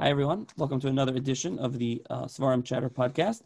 [0.00, 0.46] Hi, everyone.
[0.56, 3.42] Welcome to another edition of the uh, Seforim Chatter podcast.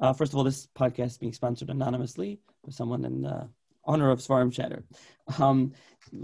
[0.00, 3.46] Uh, first of all, this podcast is being sponsored anonymously by someone in uh,
[3.84, 4.84] honor of Seforim Chatter.
[5.38, 5.74] Um,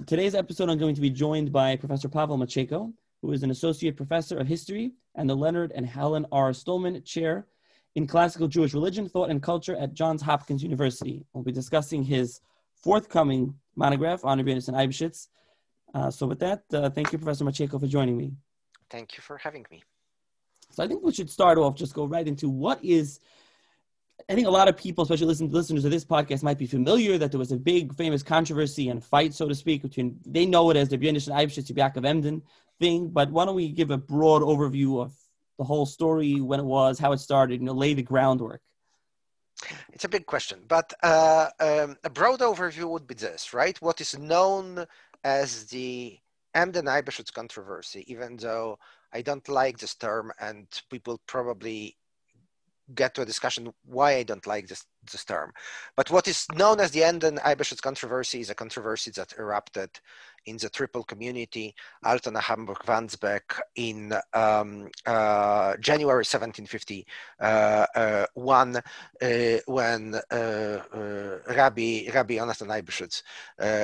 [0.06, 3.94] today's episode, I'm going to be joined by Professor Pavel Maciejko, who is an associate
[3.94, 6.52] professor of history and the Leonard and Helen R.
[6.52, 7.46] Stulman Chair
[7.94, 11.26] in Classical Jewish Religion, Thought, and Culture at Johns Hopkins University.
[11.34, 12.40] We'll be discussing his
[12.82, 15.28] forthcoming monograph on Rabbi and Eibeshitz.
[15.92, 18.32] Uh, so, with that, uh, thank you, Professor Maciejko, for joining me.
[18.90, 19.82] Thank you for having me.
[20.70, 23.20] So I think we should start off, just go right into what is.
[24.28, 27.16] I think a lot of people, especially listen, listeners of this podcast, might be familiar
[27.18, 30.70] that there was a big, famous controversy and fight, so to speak, between they know
[30.70, 32.42] it as the Björnish and Eibschitz Yaakov Emden
[32.78, 33.08] thing.
[33.08, 35.12] But why don't we give a broad overview of
[35.56, 38.60] the whole story, when it was, how it started, you know, lay the groundwork.
[39.92, 43.76] It's a big question, but uh, um, a broad overview would be this, right?
[43.82, 44.86] What is known
[45.24, 46.18] as the
[46.58, 48.78] Emden Eibeshitz controversy, even though
[49.12, 51.96] I don't like this term, and people probably
[52.94, 55.52] get to a discussion why I don't like this, this term.
[55.96, 59.90] But what is known as the Emden Eibeshitz controversy is a controversy that erupted
[60.46, 67.04] in the triple community, Altona, Hamburg, Wandsbek, in um, uh, January 1751,
[67.40, 68.26] uh, uh,
[69.20, 73.22] uh, when uh, uh, Rabbi, Rabbi Jonathan Eibeshitz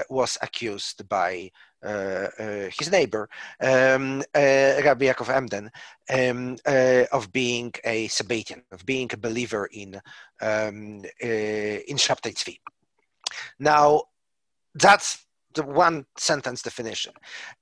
[0.08, 1.50] was accused by
[1.84, 3.28] his neighbor,
[3.60, 5.70] um, uh, Rabbi Yaakov Emden,
[6.12, 6.56] um,
[7.12, 10.00] of being a Sabbatian, of being a believer in
[10.40, 12.58] um, in Shabtai Tzvi.
[13.58, 14.02] Now,
[14.74, 15.24] that's
[15.54, 17.12] the one sentence definition.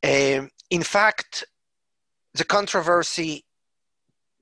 [0.03, 1.45] Um, in fact,
[2.35, 3.45] the controversy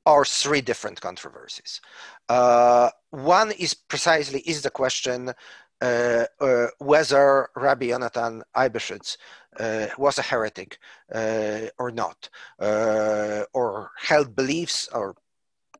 [0.06, 1.80] are three different controversies.
[2.28, 5.32] Uh, one is precisely is the question
[5.80, 9.16] uh, uh, whether Rabbi Yonatan Eibeshitz
[9.58, 10.78] uh, was a heretic
[11.14, 12.28] uh, or not,
[12.60, 15.16] uh, or held beliefs or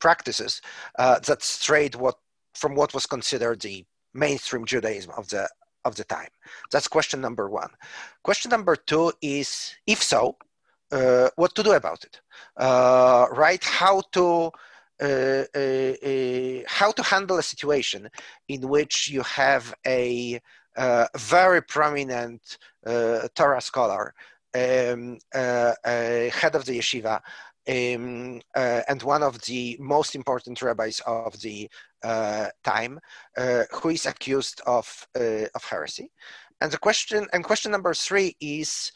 [0.01, 0.61] practices
[0.99, 2.17] uh, that strayed what,
[2.55, 3.85] from what was considered the
[4.15, 5.49] mainstream Judaism of the
[5.87, 6.29] of the time.
[6.71, 7.71] That's question number one.
[8.23, 10.37] Question number two is, if so,
[10.91, 12.21] what to do about it?
[12.59, 13.65] right?
[13.65, 14.51] How to
[15.01, 18.09] uh, uh, uh, how to handle a situation
[18.49, 20.41] in which you have a
[21.17, 22.59] very prominent
[23.35, 24.15] Torah scholar,
[24.55, 27.21] um, head of the yeshiva,
[27.69, 31.71] um, uh, and one of the most important rabbis of the
[32.03, 32.99] uh, time,
[33.37, 36.11] uh, who is accused of of heresy.
[36.61, 38.93] And the question and question number three is,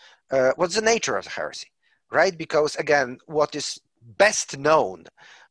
[0.57, 1.69] what's the nature of the heresy,
[2.11, 2.37] right?
[2.37, 3.81] Because again, what is
[4.19, 5.44] best known uh,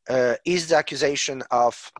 [0.44, 1.90] is the accusation of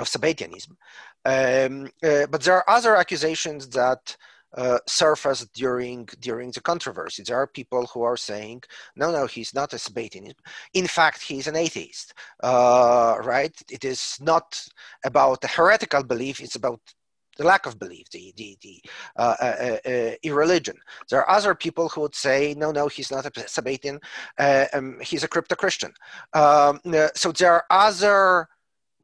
[0.00, 0.76] of Sabbatianism.
[1.24, 4.16] Um, uh, but there are other accusations that
[4.56, 7.22] uh, surface during during the controversy.
[7.22, 8.62] There are people who are saying,
[8.96, 10.32] no, no, he's not a Sabbatian.
[10.74, 12.12] In fact, he's an atheist.
[12.42, 13.54] Uh, right?
[13.70, 14.62] It is not
[15.04, 16.40] about a heretical belief.
[16.40, 16.80] It's about
[17.36, 18.82] the lack of belief, the the the
[19.16, 20.76] uh, uh, uh, uh, irreligion.
[21.08, 23.98] There are other people who would say, no, no, he's not a Sabbatian.
[24.38, 25.92] Uh, um, he's a crypto Christian.
[26.34, 28.48] Um, uh, so there are other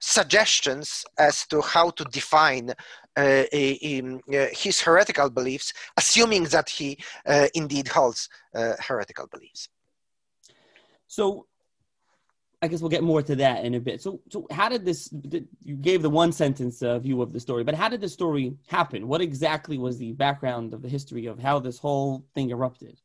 [0.00, 2.72] suggestions as to how to define
[3.16, 6.96] his heretical beliefs, assuming that he
[7.52, 9.68] indeed holds heretical beliefs.
[11.08, 11.46] So
[12.60, 14.02] I guess we'll get more to that in a bit.
[14.02, 15.10] So, so how did this?
[15.62, 18.56] You gave the one sentence uh, view of the story, but how did the story
[18.66, 19.06] happen?
[19.06, 23.00] What exactly was the background of the history of how this whole thing erupted?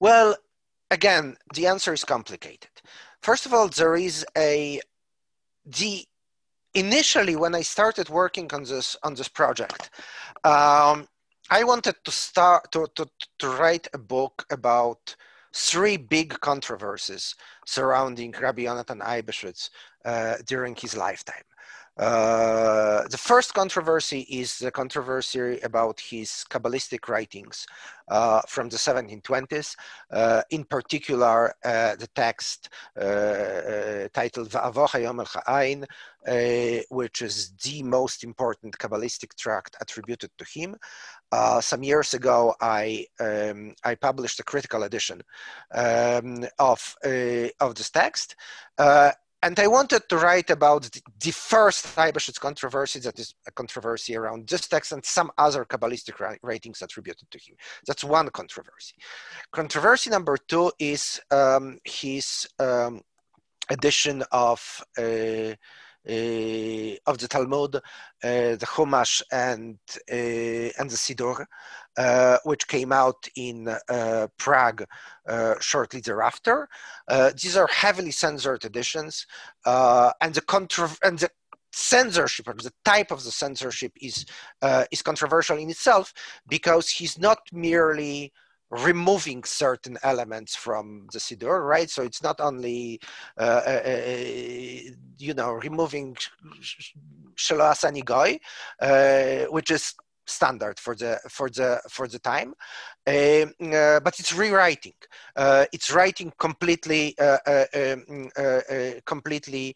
[0.00, 0.36] Well,
[0.90, 2.70] again, the answer is complicated.
[3.20, 4.80] First of all, there is a
[5.66, 6.04] the
[6.74, 9.90] initially when I started working on this on this project,
[10.44, 11.06] um,
[11.50, 13.06] I wanted to start to, to
[13.40, 15.14] to write a book about
[15.54, 17.34] three big controversies
[17.66, 19.70] surrounding Rabbi Yonatan Eibeshitz
[20.04, 21.44] uh, during his lifetime.
[21.98, 27.66] Uh, the first controversy is the controversy about his Kabbalistic writings
[28.08, 29.76] uh, from the 1720s,
[30.10, 38.24] uh, in particular uh, the text uh, titled Va'avocha Yom El which is the most
[38.24, 40.74] important Kabbalistic tract attributed to him.
[41.60, 45.20] some years ago, I, um, I published a critical edition
[45.74, 46.96] um, of,
[47.60, 48.34] of this text
[49.42, 50.88] and I wanted to write about
[51.20, 56.38] the first Eibeshitz controversy, that is a controversy around this text and some other Kabbalistic
[56.42, 57.56] writings attributed to him.
[57.86, 58.94] That's one controversy.
[59.50, 63.02] Controversy number two is um, his um,
[63.68, 65.54] edition of uh,
[66.04, 67.76] Eh, of the Talmud,
[68.24, 69.78] eh, the Chumash, and
[70.08, 71.46] eh, and the Siddur,
[72.44, 73.72] which came out in
[74.36, 74.84] Prague
[75.60, 76.68] shortly thereafter.
[77.40, 79.26] these are heavily censored editions,
[79.64, 81.30] and the contra- and the
[81.72, 84.26] censorship or the type of the censorship is
[84.60, 86.12] uh, is controversial in itself
[86.48, 88.32] because he's not merely
[88.72, 91.90] removing certain elements from the siddur right?
[91.90, 93.00] So it's not only
[93.38, 96.16] uh, uh, uh you know removing
[97.36, 98.38] shelo asani goy
[98.80, 99.94] uh, which is
[100.26, 102.54] standard for the for the for the time
[103.06, 104.94] um, uh, but it's rewriting.
[105.34, 107.38] Uh, it's writing completely uh,
[107.74, 108.30] um,
[109.04, 109.74] completely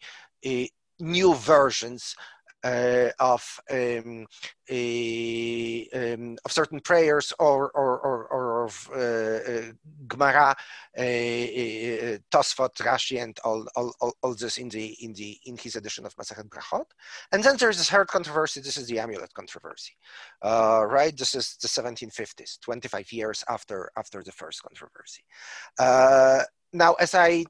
[0.99, 2.15] new versions
[2.63, 4.25] uh, of um,
[4.71, 9.71] um, of certain prayers or or or, or of uh, uh,
[10.07, 10.55] Gemara,
[12.33, 16.05] Tosfot, Rashi, and all, all, all, all, this in the in the in his edition
[16.05, 16.85] of Masachet Brachot.
[17.31, 18.59] And then there's this third controversy.
[18.61, 19.95] This is the amulet controversy,
[20.43, 21.15] uh, right?
[21.15, 25.23] This is the 1750s, 25 years after after the first controversy.
[25.79, 26.43] Uh,
[26.73, 27.45] now, as I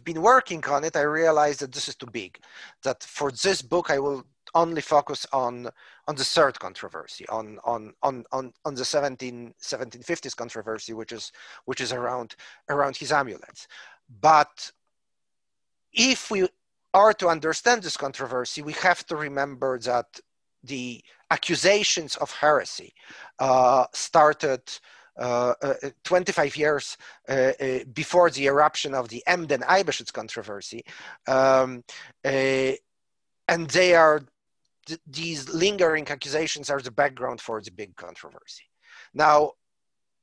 [0.00, 2.38] been working on it, I realized that this is too big.
[2.82, 4.24] That for this book, I will
[4.54, 5.68] only focus on
[6.08, 11.32] on the third controversy, on on on on, on the 17, 1750s controversy, which is
[11.64, 12.36] which is around
[12.68, 13.68] around his amulets.
[14.20, 14.70] But
[15.92, 16.48] if we
[16.94, 20.20] are to understand this controversy, we have to remember that
[20.64, 22.94] the accusations of heresy
[23.38, 24.62] uh, started
[25.18, 26.96] 25 years
[27.28, 27.52] uh,
[27.92, 30.84] before the eruption of the Emden Eibeshitz controversy.
[31.26, 31.84] Um,
[32.24, 34.22] and they are,
[34.86, 38.64] th- these lingering accusations are the background for the big controversy.
[39.14, 39.52] Now,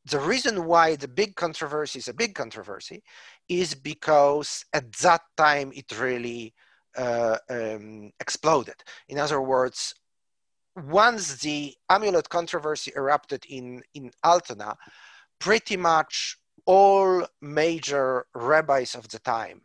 [0.06, 3.04] the reason why the big controversy is a big controversy
[3.48, 6.54] is because at that time it really
[6.98, 8.76] uh, um, exploded.
[9.08, 9.94] In other words,
[10.75, 14.75] once the amulet controversy erupted in, in Altona,
[15.39, 19.62] pretty much all major rabbis of the time,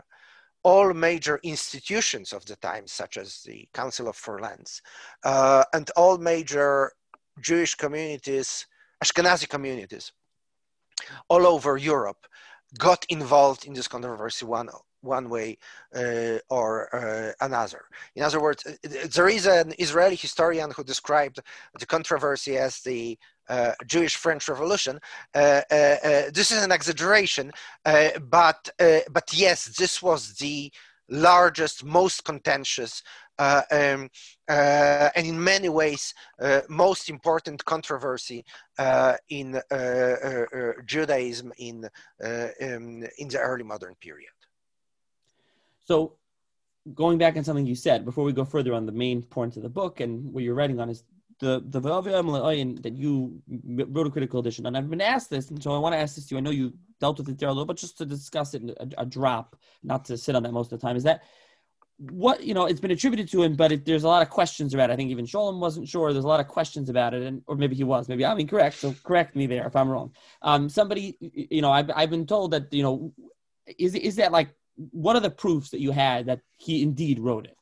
[0.62, 4.80] all major institutions of the time, such as the Council of Four Lands,
[5.24, 6.92] uh, and all major
[7.40, 8.66] Jewish communities,
[9.02, 10.12] Ashkenazi communities,
[11.28, 12.26] all over Europe,
[12.78, 14.68] got involved in this controversy one
[15.04, 15.58] one way
[15.94, 17.82] uh, or uh, another.
[18.16, 18.64] In other words,
[19.14, 21.40] there is an Israeli historian who described
[21.78, 23.18] the controversy as the
[23.48, 24.98] uh, Jewish French Revolution.
[25.34, 27.52] Uh, uh, uh, this is an exaggeration,
[27.84, 30.72] but but yes, this was the
[31.10, 33.02] largest, most contentious,
[33.38, 34.08] um,
[34.48, 36.14] and in many ways
[36.68, 38.44] most important controversy
[39.28, 39.60] in
[40.86, 41.84] Judaism in
[42.24, 44.33] um, in the early modern period.
[45.84, 46.16] So,
[46.94, 49.62] going back on something you said before we go further on the main points of
[49.62, 51.02] the book and what you're writing on is
[51.40, 55.72] the the that you wrote a critical edition, and I've been asked this, and so
[55.72, 56.38] I want to ask this to you.
[56.38, 58.70] I know you dealt with it there a little, but just to discuss it in
[58.70, 60.96] a, a drop, not to sit on that most of the time.
[60.96, 61.22] Is that
[61.98, 62.66] what you know?
[62.66, 64.92] It's been attributed to him, but it, there's a lot of questions about it.
[64.92, 66.12] I think even Sholem wasn't sure.
[66.12, 68.08] There's a lot of questions about it, and or maybe he was.
[68.08, 68.76] Maybe I'm incorrect.
[68.76, 70.12] So correct me there if I'm wrong.
[70.42, 73.12] Um, somebody, you know, I've I've been told that you know,
[73.78, 77.46] is is that like what are the proofs that you had that he indeed wrote
[77.46, 77.56] it?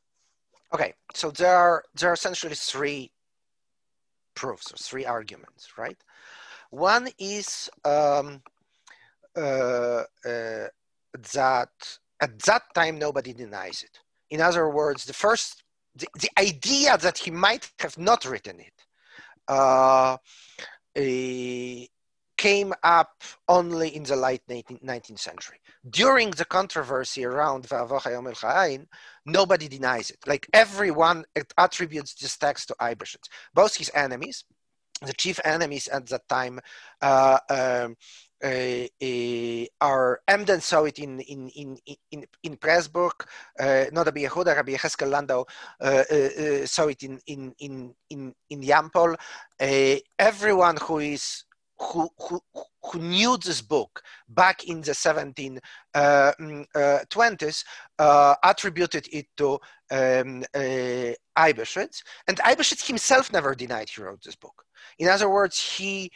[0.73, 3.11] Okay, so there are there are essentially three
[4.35, 5.97] proofs or three arguments, right?
[6.71, 8.41] One is um,
[9.35, 10.67] uh, uh,
[11.33, 11.69] that
[12.21, 13.99] at that time nobody denies it.
[14.31, 15.63] In other words, the first
[15.95, 18.73] the, the idea that he might have not written it
[19.47, 20.17] uh,
[22.43, 23.11] came up
[23.47, 25.59] only in the late 19th century.
[25.89, 28.81] During the controversy around Va'avocha El Cha'ain,
[29.25, 30.19] nobody denies it.
[30.27, 31.23] Like everyone
[31.57, 34.43] attributes this text to Eibeshitz, both his enemies,
[35.01, 36.59] the chief enemies at that time,
[37.01, 37.95] uh, um,
[38.43, 41.77] uh, uh, are Emden saw it in in in
[42.11, 43.17] in, in Pressburg,
[43.57, 45.45] uh, not Rabbi Yehuda, Rabbi Yecheskel Landau
[45.79, 49.15] uh, uh, uh, saw it in in in in in Yampol.
[50.19, 51.45] everyone who is
[51.83, 52.39] who, who,
[52.83, 55.59] who knew this book back in the 1720s
[55.93, 59.59] uh, mm, uh, uh, attributed it to
[59.91, 61.13] um, uh,
[62.27, 64.63] and Eibeshitz himself never denied he wrote this book.
[64.99, 66.11] In other words, he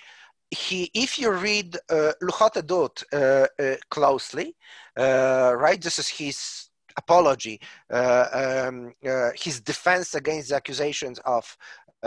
[0.50, 4.56] he, if you read uh, Luchot Edut uh, uh, closely,
[4.98, 7.60] right, this is his apology,
[7.94, 11.56] uh, um, uh, his defense against the accusations of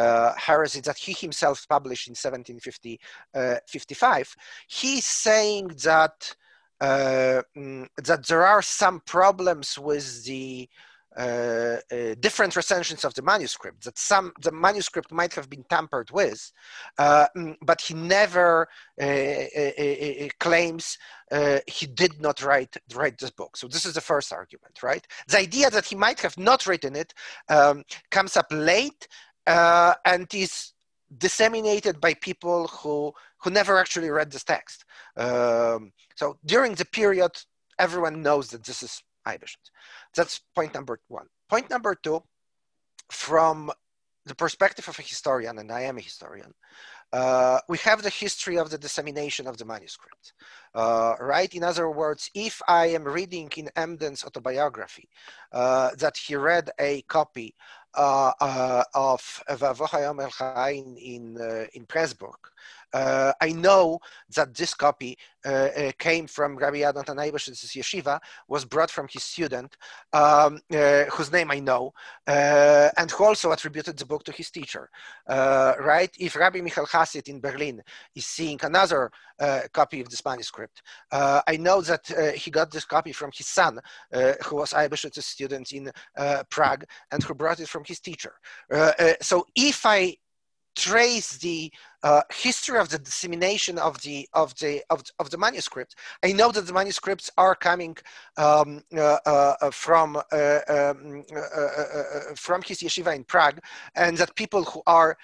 [0.01, 4.25] uh, heresy that he himself published in 1755, uh,
[4.69, 6.35] he's saying that
[6.81, 10.67] uh, mm, that there are some problems with the
[11.19, 13.85] uh, uh, different recensions of the manuscript.
[13.85, 16.53] That some the manuscript might have been tampered with,
[16.99, 18.69] uh, mm, but he never
[20.39, 20.97] claims
[21.67, 23.57] he did not write write this book.
[23.57, 25.07] So this is the first argument, right?
[25.29, 27.13] The idea that he might have not written it
[27.49, 29.09] um, comes up late
[29.51, 30.73] and is
[31.17, 34.85] disseminated by people who who never actually read this text.
[35.17, 37.33] Um, so during the period,
[37.79, 39.71] everyone knows that this is Eibeshut.
[40.15, 41.27] That's point number one.
[41.49, 42.23] Point number two,
[43.11, 43.71] from
[44.27, 46.53] the perspective of a historian, and I am a historian,
[47.13, 50.33] uh, we have the history of the dissemination of the manuscript,
[50.75, 51.53] uh, right?
[51.55, 55.09] In other words, if I am reading in Emden's autobiography
[55.51, 57.57] uh, that he read a copy
[57.95, 62.39] uh, uh, of Vavohayom El Chaim in, uh, in Pressburg,
[62.93, 64.01] uh, I know
[64.35, 69.23] that this copy uh, uh, came from Rabbi Yonatan Eibeshut's yeshiva, was brought from his
[69.23, 69.75] student,
[70.13, 71.95] um, uh, whose name I know,
[72.27, 74.91] uh, and who also attributed the book to his teacher.
[75.27, 76.11] Uh, right?
[76.19, 77.83] If Rabbi Michael Hasid in Berlin
[78.15, 79.11] is seeing another
[79.73, 83.81] copy of this manuscript, I know that he got this copy from his son,
[84.45, 85.91] who was Eibeshut's student in
[86.51, 88.35] Prague, and who brought it from his teacher.
[89.23, 90.17] so if I
[90.77, 91.73] trace the
[92.03, 95.95] uh, history of the dissemination of the of the of, of the manuscript.
[96.25, 97.97] I know that the manuscripts are coming
[98.37, 103.61] um, uh, uh, from uh, um, uh, uh, from his yeshiva in Prague,
[103.95, 105.17] and that people who are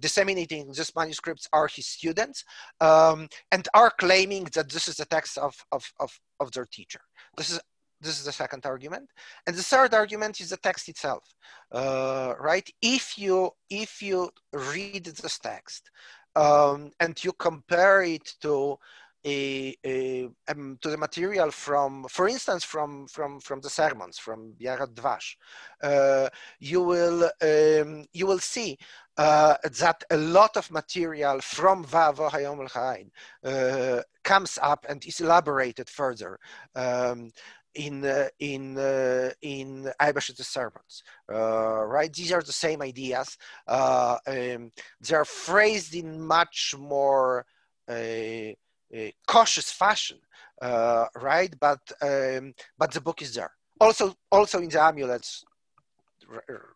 [0.00, 2.44] disseminating these manuscripts are his students,
[2.80, 7.00] um, and are claiming that this is the text of of of, of their teacher.
[7.36, 7.60] This is
[8.00, 9.10] this is the second argument.
[9.46, 11.24] And the third argument is the text itself.
[11.72, 12.68] Uh, right?
[12.80, 15.90] If you if you read this text
[16.36, 18.78] um, and you compare it to
[19.26, 24.54] a, a um, to the material from for instance from from from the sermons from
[24.60, 25.34] Ya'arot Devash
[25.82, 26.28] uh,
[26.60, 28.78] you will um, you will see
[29.18, 32.68] uh, that a lot of material from Vavo Hayom
[33.44, 36.38] El uh, comes up and is elaborated further.
[36.76, 37.30] Um,
[37.78, 42.12] in uh, in uh, in Eibeshut's sermons, uh, right?
[42.12, 43.38] These are the same ideas.
[43.66, 47.46] Uh, um, they are phrased in much more
[47.88, 48.52] uh,
[49.26, 50.18] cautious fashion,
[50.60, 51.54] uh, right?
[51.60, 53.52] But um, but the book is there.
[53.80, 55.44] Also, also in the amulets,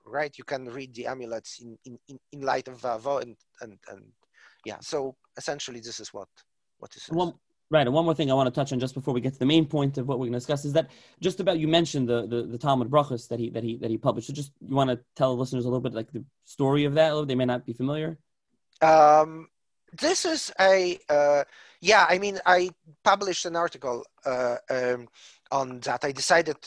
[0.07, 0.33] right?
[0.39, 4.05] You can read the amulets in in, in light of Vavo and and and
[4.65, 4.79] yeah.
[4.81, 6.29] So essentially, this is what
[6.79, 7.07] what is.
[7.09, 7.35] One
[7.73, 9.39] Right, and one more thing I want to touch on just before we get to
[9.39, 10.91] the main point of what we're going to discuss is that
[11.23, 13.97] just about you mentioned the the, the Talmud Brachos that he that he that he
[13.97, 14.27] published.
[14.27, 17.27] So just you want to tell listeners a little bit like the story of that.
[17.27, 18.19] They may not be familiar.
[18.83, 19.49] Um,
[19.99, 21.45] this is a uh,
[21.81, 22.05] yeah.
[22.07, 22.69] I mean, I
[23.05, 25.09] published an article uh, um,
[25.51, 26.05] on that.
[26.05, 26.59] I decided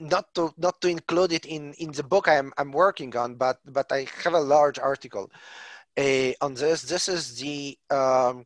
[0.00, 3.60] not to not to include it in in the book I'm I'm working on, but
[3.64, 5.30] but I have a large article
[5.96, 6.82] uh, on this.
[6.82, 8.44] This is the um,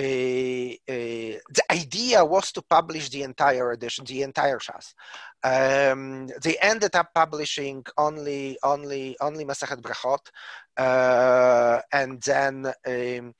[0.00, 4.94] the idea was to publish the entire edition, the entire Shas.
[5.42, 10.24] Um, they ended up publishing only only only Masachet Brachot,
[10.76, 13.34] uh, and then um,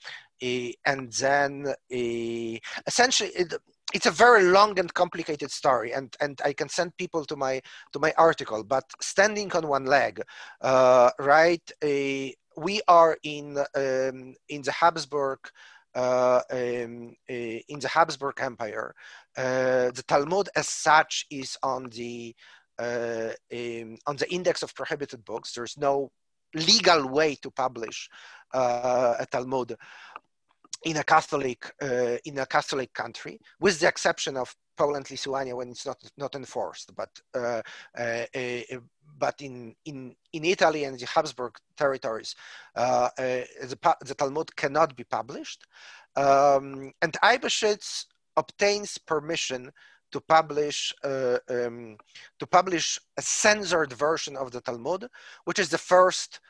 [0.86, 1.74] and then
[2.86, 3.30] essentially.
[3.30, 3.54] It,
[3.94, 7.58] it's a very long and complicated story and, and i can send people to my
[7.90, 10.20] to my article but standing on one leg
[10.60, 11.72] uh, right
[12.58, 15.38] we are in um, in the habsburg
[15.94, 18.94] uh, um, uh, in the Habsburg Empire.
[19.36, 22.34] Uh, the Talmud, as such, is on the
[22.78, 25.52] um, on the index of prohibited books.
[25.52, 26.12] There's no
[26.54, 28.08] legal way to publish
[28.54, 29.76] a Talmud
[30.84, 35.70] in a Catholic uh, in a Catholic country, with the exception of Poland, Lithuania, when
[35.70, 36.88] it's not not enforced.
[37.00, 37.62] But uh,
[37.98, 38.24] uh,
[39.18, 42.34] but in, in, in Italy and the Habsburg territories,
[42.76, 45.64] uh, uh, the, the, Talmud cannot be published.
[46.16, 48.04] Um, and Eibeshitz
[48.36, 49.72] obtains permission
[50.12, 51.98] to publish uh, um,
[52.38, 55.08] to publish a censored version of the Talmud,
[55.44, 56.40] which is the first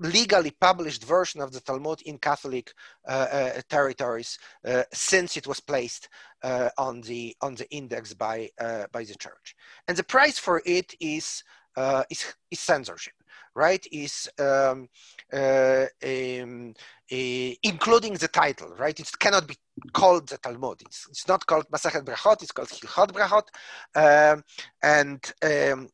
[0.00, 2.72] legally published version of the Talmud in Catholic
[3.06, 6.08] uh, uh, territories uh, since it was placed
[6.42, 9.54] uh, on the on the index by uh, by the church.
[9.86, 11.42] And the price for it is
[11.76, 13.14] uh, is, is censorship,
[13.54, 13.84] right?
[13.92, 14.88] Is um,
[15.32, 16.74] um,
[17.62, 18.98] including the title, right?
[18.98, 19.56] It cannot be
[19.92, 20.82] called the Talmud.
[20.82, 22.42] It's, it's not called Masachet Brachot.
[22.42, 23.46] It's called Hilchot Brachot,
[23.94, 24.42] um,
[24.82, 25.88] and um,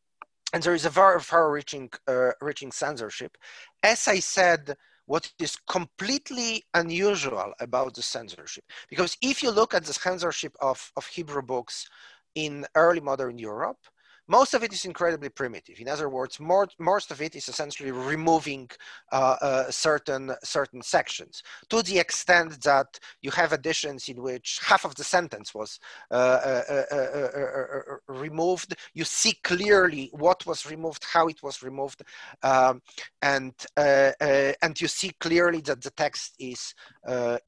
[0.55, 3.37] and there is a very far-reaching uh, reaching censorship.
[3.83, 9.85] As I said, what is completely unusual about the censorship, because if you look at
[9.85, 11.89] the censorship of, of Hebrew books
[12.37, 13.83] in early modern Europe,
[14.27, 15.81] most of it is incredibly primitive.
[15.81, 18.71] In other words, more, most of it is essentially removing
[19.13, 24.85] uh, uh, certain certain sections to the extent that you have additions in which half
[24.85, 25.79] of the sentence was
[26.11, 27.79] uh, uh, uh,
[28.09, 28.77] removed.
[28.95, 32.03] You see clearly what was removed, how it was removed,
[32.43, 32.81] um,
[33.21, 36.75] and and you see clearly that the text is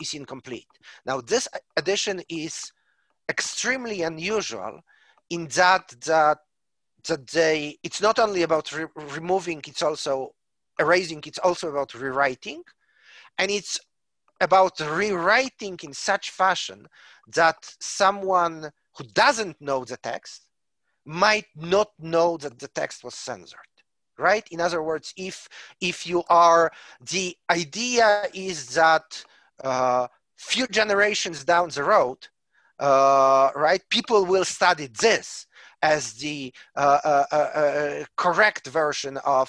[0.00, 0.68] is incomplete.
[1.06, 2.72] Now, this addition is
[3.28, 4.80] extremely unusual
[5.30, 6.38] in that that
[7.06, 8.86] that they it's not only about re-
[9.16, 10.34] removing it's also
[10.78, 12.62] erasing it's also about rewriting.
[13.38, 13.78] And it's
[14.40, 16.86] about rewriting in such fashion
[17.34, 20.46] that someone who doesn't know the text
[21.04, 23.60] might not know that the text was censored
[24.18, 24.46] right?
[24.50, 25.48] In other words if
[25.80, 29.24] if you are the idea is that
[29.62, 32.18] uh, few generations down the road
[32.78, 35.46] uh, right people will study this
[35.86, 39.48] as the uh, uh, uh, correct version of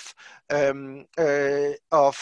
[0.51, 1.05] um,
[2.05, 2.15] of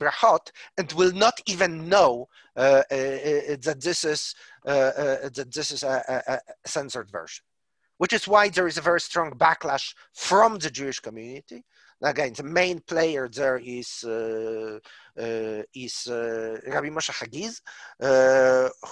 [0.00, 0.44] brachot
[0.78, 4.34] and will not even know that this is
[4.64, 5.96] that this is a,
[6.32, 7.44] a, a censored version.
[7.98, 11.64] Which is why there is a very strong backlash from the Jewish community.
[12.02, 14.78] Again, the main player there is uh,
[15.18, 17.62] uh, is uh, Rabbi Moshe Hagiz,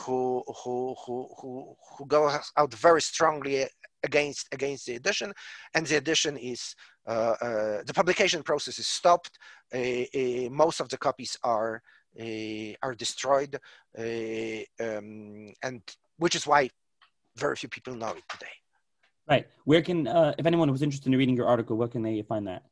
[0.00, 3.66] who who who who goes out very strongly
[4.04, 5.32] against against the edition,
[5.74, 6.74] and the edition is
[7.06, 9.38] uh, uh, the publication process is stopped.
[9.74, 11.82] Uh, most of the copies are
[12.82, 13.58] are destroyed,
[13.98, 15.82] um, and
[16.18, 16.70] which is why
[17.36, 18.56] very few people know it today.
[19.26, 19.46] Right.
[19.64, 20.06] Where can,
[20.38, 22.62] if anyone was interested in reading your article, where can they find that?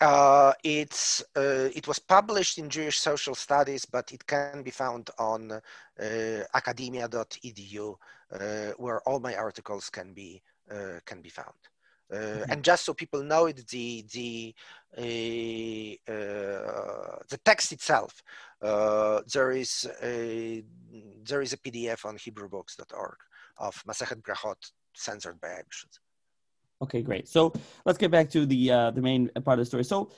[0.00, 5.08] Uh, it's uh, it was published in Jewish Social Studies, but it can be found
[5.18, 5.60] on uh,
[6.52, 7.94] academia.edu,
[8.32, 10.53] uh, where all my articles can be uh,
[11.04, 11.54] can be found.
[12.12, 12.50] Uh, mm-hmm.
[12.50, 14.54] And just so people know it, the the
[17.28, 18.22] the text itself,
[18.60, 20.64] there is a
[21.24, 23.16] there is a PDF on HebrewBooks.org
[23.58, 25.98] of Masechet Brachot censored by Eibishitz.
[26.82, 27.28] Okay, great.
[27.28, 27.52] So
[27.84, 29.84] let's get back to the uh, the main part of the story.
[29.84, 30.10] So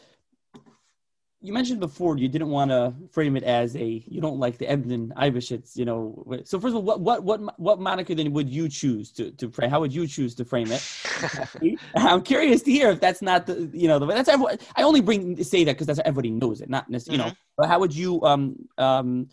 [1.46, 4.68] you mentioned before you didn't want to frame it as a you don't like the
[4.68, 6.24] Emden Eibishitz, you know.
[6.44, 9.50] So first of all, what what what what moniker then would you choose to to
[9.50, 9.70] frame?
[9.70, 11.78] How would you choose to frame it?
[11.96, 14.58] I'm curious to hear if that's not the you know the that's everyone.
[14.74, 17.26] I only bring say that because that's everybody knows it, not necessarily mm-hmm.
[17.26, 17.32] you know.
[17.32, 17.56] Mm-hmm.
[17.58, 19.28] But how would you um um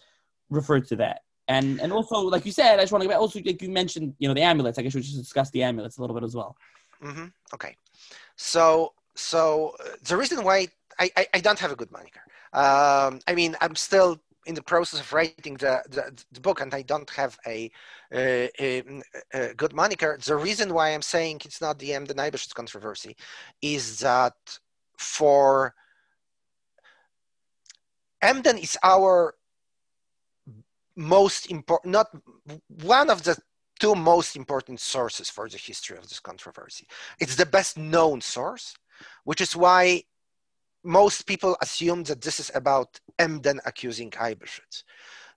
[0.51, 1.21] refer to that?
[1.47, 3.21] And and also like you said, I just want to go back.
[3.21, 4.77] Also, like you mentioned, you know, the amulets.
[4.77, 6.55] I guess we should discuss the amulets a little bit as well.
[7.03, 7.25] Mm-hmm.
[7.55, 7.75] Okay.
[8.35, 10.67] So so uh, the reason why
[10.99, 12.21] I, I, I, don't have a good moniker.
[12.53, 16.73] Um, I mean, I'm still in the process of writing the, the, the book and
[16.73, 17.71] I don't have a,
[18.13, 18.83] a, a,
[19.33, 20.17] a, good moniker.
[20.23, 23.15] The reason why I'm saying it's not the Emden Eibishitz controversy
[23.61, 24.33] is that
[24.97, 25.73] for
[28.21, 29.35] Emden is our
[30.95, 32.07] most important, not
[32.83, 33.37] one of the
[33.79, 36.87] two most important sources for the history of this controversy.
[37.19, 38.75] It's the best known source,
[39.23, 40.03] which is why
[40.83, 44.83] most people assume that this is about Emden accusing Eibishitz.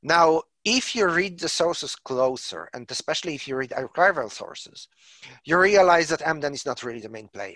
[0.02, 4.88] Now, if you read the sources closer, and especially if you read archival sources,
[5.44, 7.54] you realize that Emden is not really the main player.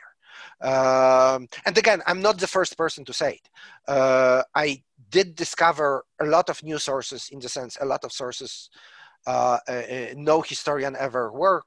[0.60, 3.48] Um, and again, I'm not the first person to say it.
[3.88, 8.12] Uh, I did discover a lot of new sources in the sense, a lot of
[8.12, 8.70] sources
[9.26, 11.64] uh, uh, uh, no historian ever work,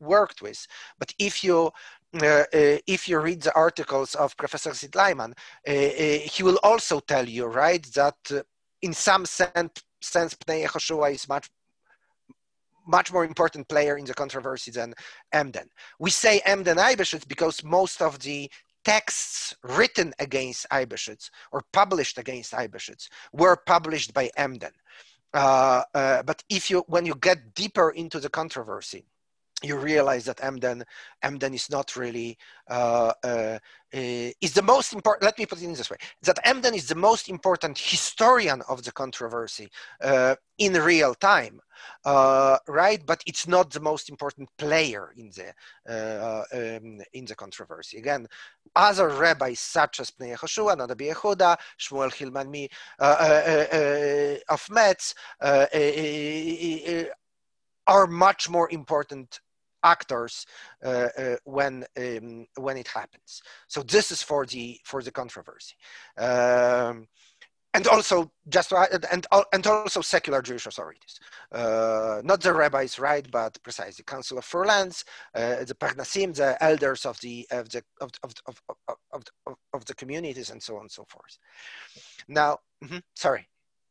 [0.00, 0.66] worked with.
[0.98, 1.70] But if you
[2.14, 2.44] uh, uh,
[2.86, 5.32] if you read the articles of Professor Sid Leiman,
[5.66, 5.72] uh,
[6.28, 8.16] he will also tell you, right, that
[8.82, 11.50] in some sense, sense Pnei Yehoshua is much
[12.86, 14.94] much more important player in the controversy than
[15.32, 15.68] Emden.
[15.98, 18.50] We say Emden Eibishitz because most of the
[18.82, 24.70] texts written against Eibishitz or published against Eibishitz were published by Emden.
[25.34, 29.04] Uh, uh, but if you, when you get deeper into the controversy,
[29.62, 30.84] you realize that Emden,
[31.22, 33.58] Emden is not really uh, uh,
[33.92, 35.24] is the most important.
[35.24, 38.84] Let me put it in this way: that Emden is the most important historian of
[38.84, 39.68] the controversy
[40.02, 41.60] uh, in real time,
[42.04, 43.04] uh, right?
[43.04, 45.52] But it's not the most important player in the
[45.92, 47.98] uh, um, in the controversy.
[47.98, 48.28] Again,
[48.76, 52.68] other rabbis such as Pnei Yehoshua, Noda BiYehuda, Shmuel Hilman
[54.48, 55.14] of Metz
[57.88, 59.40] are much more important
[59.82, 60.46] actors
[60.84, 63.42] uh, uh, when um, when it happens.
[63.66, 65.76] So this is for the for the controversy.
[66.18, 67.08] Um,
[67.74, 68.72] and also just
[69.12, 71.20] and and also secular Jewish authorities,
[71.52, 76.62] uh, not the rabbis, right, but precisely Council of Four Lands, uh, the Parnasim, the
[76.62, 78.60] elders of the of the of of, of,
[79.12, 81.38] of, of, of the communities, and so on and so forth.
[82.26, 83.46] Now, mm-hmm, sorry.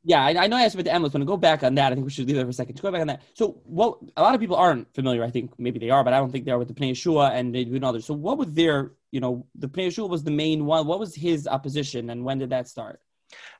[0.07, 1.11] Yeah, I, I know I asked about the amulets.
[1.11, 2.75] When I go back on that, I think we should leave there for a second.
[2.75, 3.23] To go back on that.
[3.33, 5.21] So, what a lot of people aren't familiar.
[5.21, 7.31] I think maybe they are, but I don't think they are with the Pnei Yehoshua
[7.31, 8.05] and they do others.
[8.05, 10.87] So, what was their, you know, the Pnei Yehoshua was the main one.
[10.87, 13.01] What was his opposition, and when did that start?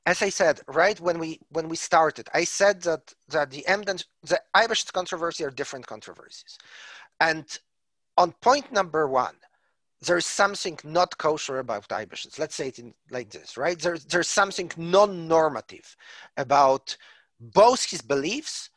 [0.05, 3.97] As I said, right when we when we started, I said that that the Emden,
[4.23, 6.57] the Eibeshitz controversy are different controversies,
[7.19, 7.45] and
[8.15, 9.35] on point number one,
[10.01, 12.39] there's something not kosher about Eibeshitz.
[12.39, 13.79] Let's say it in, like this, right?
[13.79, 15.95] There's, there's something non-normative
[16.37, 16.95] about
[17.39, 18.69] both his beliefs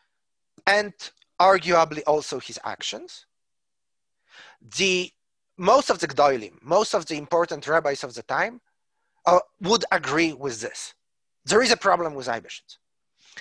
[0.66, 0.92] and
[1.40, 3.26] arguably also his actions.
[4.76, 5.10] The
[5.56, 8.60] most of the Gdoilim, most of the important rabbis of the time,
[9.26, 10.94] uh, would agree with this.
[11.44, 12.78] There is a problem with Eibeshitz,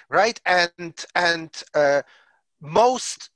[0.09, 0.39] right?
[0.45, 2.01] And and uh,
[2.61, 3.29] most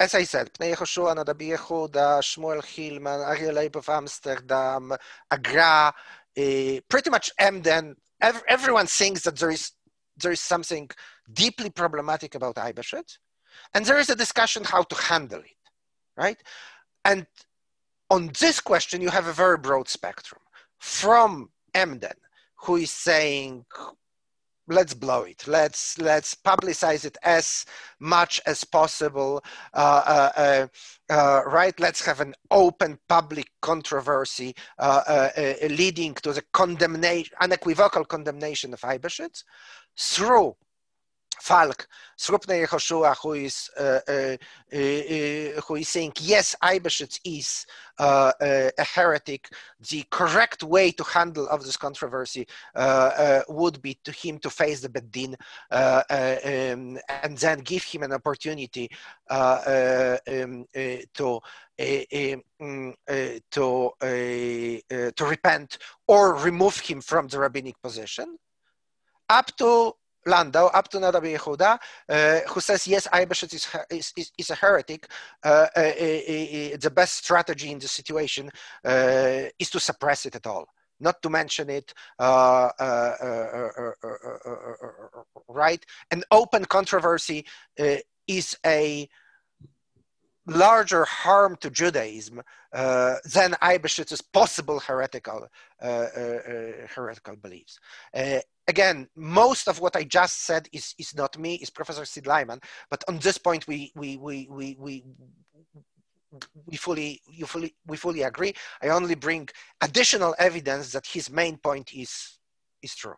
[0.00, 4.92] as I said, Pnei Yehoshua, Noda BiYehuda, Shmuel Hillman, Aryeh Leib of Amsterdam,
[5.30, 5.94] Agra,
[6.36, 9.72] uh, pretty much Emden, ev- everyone thinks that there is,
[10.16, 10.90] there is something
[11.32, 13.18] deeply problematic about Eibeshitz,
[13.72, 15.70] and there is a discussion how to handle it,
[16.16, 16.42] right?
[17.04, 17.26] And
[18.10, 20.40] on this question, you have a very broad spectrum.
[20.78, 22.12] From Emden,
[22.56, 23.64] who is saying
[24.68, 25.46] let's blow it.
[25.46, 27.64] Let's let's publicize it as
[28.00, 29.44] much as possible.
[29.72, 31.78] Uh, uh, uh, uh right?
[31.78, 35.28] Let's have an open public controversy uh,
[35.68, 39.44] leading to the condemnation unequivocal condemnation of Eibeshitz
[39.96, 40.56] through
[41.40, 44.36] Falk, Srupne Yehoshua, who is, uh, uh,
[44.72, 47.66] uh, who is saying, yes, Eibeshitz is
[47.98, 49.48] a heretic.
[49.90, 52.46] The correct way to handle of this controversy
[53.48, 55.34] would be to him to face the Bedin
[55.70, 58.88] um, and then give him an opportunity
[59.30, 60.66] um,
[61.14, 61.40] to
[61.80, 62.94] um,
[63.50, 68.36] to to repent or remove him from the rabbinic position
[69.28, 69.92] up to
[70.26, 73.54] Landau up to Noda BiYehuda, uh, who says, yes, Eibeshitz
[73.90, 75.08] is, is, is, a heretic.
[75.42, 78.50] Uh, uh, the best strategy in the situation
[78.84, 80.66] is to suppress it at all,
[81.00, 81.92] not to mention it,
[85.48, 85.84] right?
[86.10, 87.44] An open controversy
[88.26, 89.08] is a
[90.46, 95.48] larger harm to Judaism uh, than Eibeshitz's possible heretical
[95.82, 96.38] uh, uh,
[96.94, 97.78] heretical beliefs
[98.68, 102.62] again, most of what I just said is, is not me, is Professor Sid Leiman.
[102.90, 105.04] But on this point, we, we, we, we, we,
[106.66, 108.54] we fully, you fully, we fully agree.
[108.82, 109.48] I only bring
[109.80, 112.38] additional evidence that his main point is,
[112.82, 113.14] is true.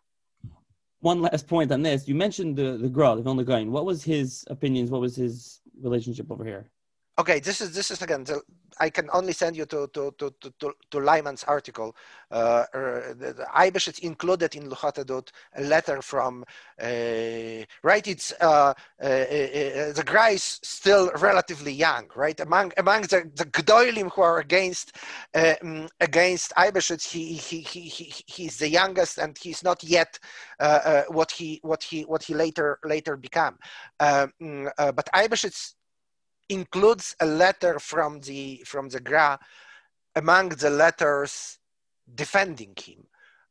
[1.00, 2.08] One last point on this.
[2.08, 3.70] You mentioned the, the Gra, the Vilna Gaon.
[3.70, 4.90] What was his opinions?
[4.90, 6.70] What was his relationship over here?
[7.18, 8.24] Okay, this is this is again.
[8.24, 8.42] The,
[8.78, 11.96] I can only send you to to to to, to Leiman's article.
[12.30, 16.44] Uh, uh the, the included in Luchot Edut a letter from
[16.78, 18.06] uh, right.
[18.06, 22.38] It's uh, uh, uh, the is still relatively young, right?
[22.38, 24.96] Among among the the Gdoilim who are against
[25.34, 30.18] um, against Eibesh, he, he he he he's the youngest, and he's not yet
[31.08, 33.56] what he what he what he later later became.
[34.00, 34.34] Um,
[34.76, 35.46] but Eibesh
[36.48, 39.38] includes a letter from the from the Gra
[40.14, 41.58] among the letters
[42.14, 43.06] defending him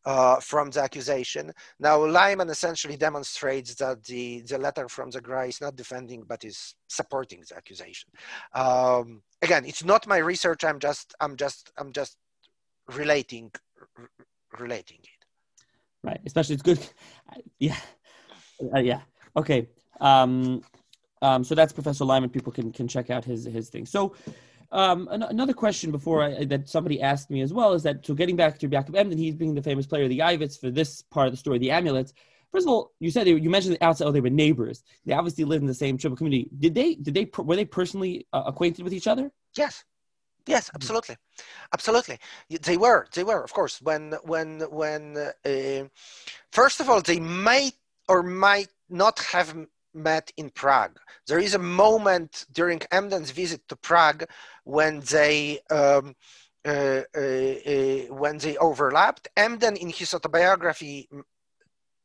[0.06, 1.52] uh, from the accusation.
[1.80, 6.44] Now Leiman essentially demonstrates that the, the letter from the Gra is not defending but
[6.44, 8.10] is supporting the accusation.
[8.54, 10.64] Um, again, it's not my research.
[10.64, 12.18] I'm just I'm just I'm just
[12.94, 13.52] relating
[14.60, 15.26] relating it.
[16.04, 16.80] Right, especially it's good.
[17.60, 17.78] Yeah,
[18.74, 19.02] uh, yeah.
[19.36, 19.68] Okay.
[20.00, 20.62] Um,
[21.26, 22.32] um, so that's Professor Leiman.
[22.38, 23.86] People can can check out his his thing.
[23.96, 24.00] So
[24.72, 28.14] um, an- another question before I, that somebody asked me as well is that so
[28.14, 31.02] getting back to Jakob Emden, he's being the famous player, of the Ivets for this
[31.02, 32.14] part of the story, the amulets.
[32.52, 34.06] First of all, you said they, you mentioned the outside.
[34.08, 34.84] Oh, they were neighbors.
[35.06, 36.50] They obviously lived in the same tribal community.
[36.64, 36.90] Did they?
[37.06, 37.26] Did they?
[37.50, 39.32] Were they personally uh, acquainted with each other?
[39.58, 39.84] Yes.
[40.48, 41.16] Yes, absolutely,
[41.74, 42.18] absolutely.
[42.70, 43.82] They were, they were, of course.
[43.82, 44.48] When, when,
[44.82, 45.02] when.
[45.44, 45.86] Uh,
[46.52, 47.74] first of all, they might
[48.08, 49.50] or might not have
[49.96, 50.98] met in Prague.
[51.28, 54.26] There is a moment during Emden's visit to Prague
[54.64, 56.16] when they um,
[56.66, 59.28] uh, uh, uh, when they overlapped.
[59.38, 61.08] Emden, in his autobiography,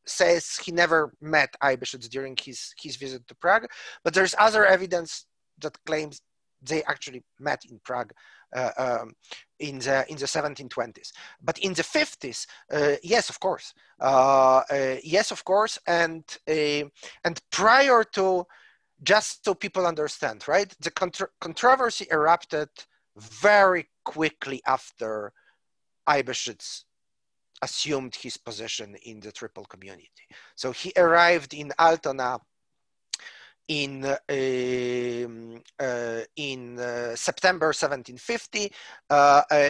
[0.05, 3.67] says he never met Eibeshitz during his, his visit to Prague,
[4.03, 5.25] but there's other evidence
[5.59, 6.21] that claims
[6.61, 8.11] they actually met in Prague
[8.53, 9.13] um,
[9.59, 11.11] in the in the 1720s.
[11.41, 16.85] But in the 50s, uh, yes, of course, uh, uh yes, of course, and uh,
[17.23, 18.45] and prior to,
[19.03, 22.69] just so people understand, right, the contro controversy erupted
[23.17, 25.33] very quickly after
[26.07, 26.83] Eibeshitz
[27.61, 30.09] assumed his position in the triple community.
[30.55, 32.39] So he arrived in Altona
[33.71, 38.69] in um, uh, in uh, September 1750.
[39.09, 39.69] Uh, uh, uh,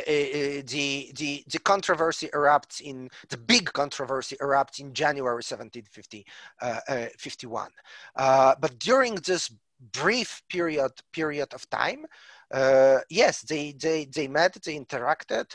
[0.65, 6.25] the the the controversy erupts in the big controversy erupts in January 1750
[7.19, 7.69] 51.
[8.15, 9.53] but during this
[9.93, 12.05] brief period period of time,
[13.09, 15.45] yes, they they they met, they interacted.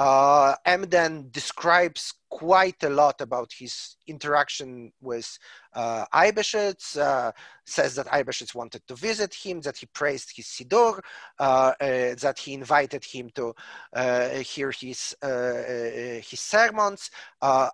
[0.00, 5.38] Uh, Emden describes quite a lot about his interaction with
[5.72, 7.32] uh, uh,
[7.64, 11.00] says that Eibeshitz wanted to visit him, that he praised his Siddur,
[11.38, 13.54] uh, uh that he invited him to
[13.94, 17.10] uh, hear his, uh, his sermons.
[17.40, 17.68] Uh,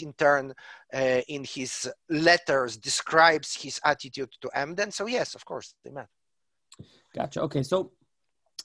[0.00, 0.52] in turn,
[1.28, 4.90] in his letters, describes his attitude to Emden.
[4.90, 6.08] So, yes, of course, they met.
[7.14, 7.40] Gotcha.
[7.42, 7.62] Okay.
[7.62, 7.92] So,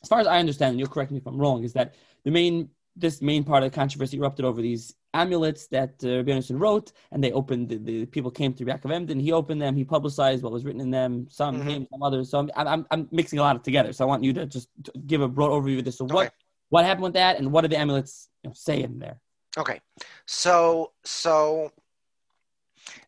[0.01, 2.31] as far as I understand, and you'll correct me if I'm wrong, is that the
[2.31, 6.91] main this main part of the controversy erupted over these amulets that uh, Rabbi wrote,
[7.11, 7.69] and they opened.
[7.69, 9.19] The, the, people came to Yaakov Emden.
[9.19, 9.75] He opened them.
[9.75, 11.27] He publicized what was written in them.
[11.29, 11.69] Some mm-hmm.
[11.69, 12.29] him, some others.
[12.29, 13.93] So I'm, I'm, I'm mixing a lot of together.
[13.93, 14.69] So I want you to just
[15.07, 15.97] give a broad overview of this.
[15.97, 16.13] So okay.
[16.13, 16.33] what
[16.69, 19.19] what happened with that, and what did the amulets you know, say in there?
[19.57, 19.81] Okay,
[20.25, 21.71] so so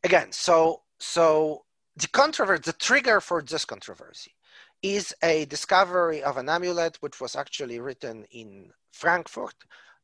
[0.04, 4.34] again, so so the controversy, the trigger for this controversy
[4.82, 9.54] is a discovery of an amulet which was actually written in Frankfurt.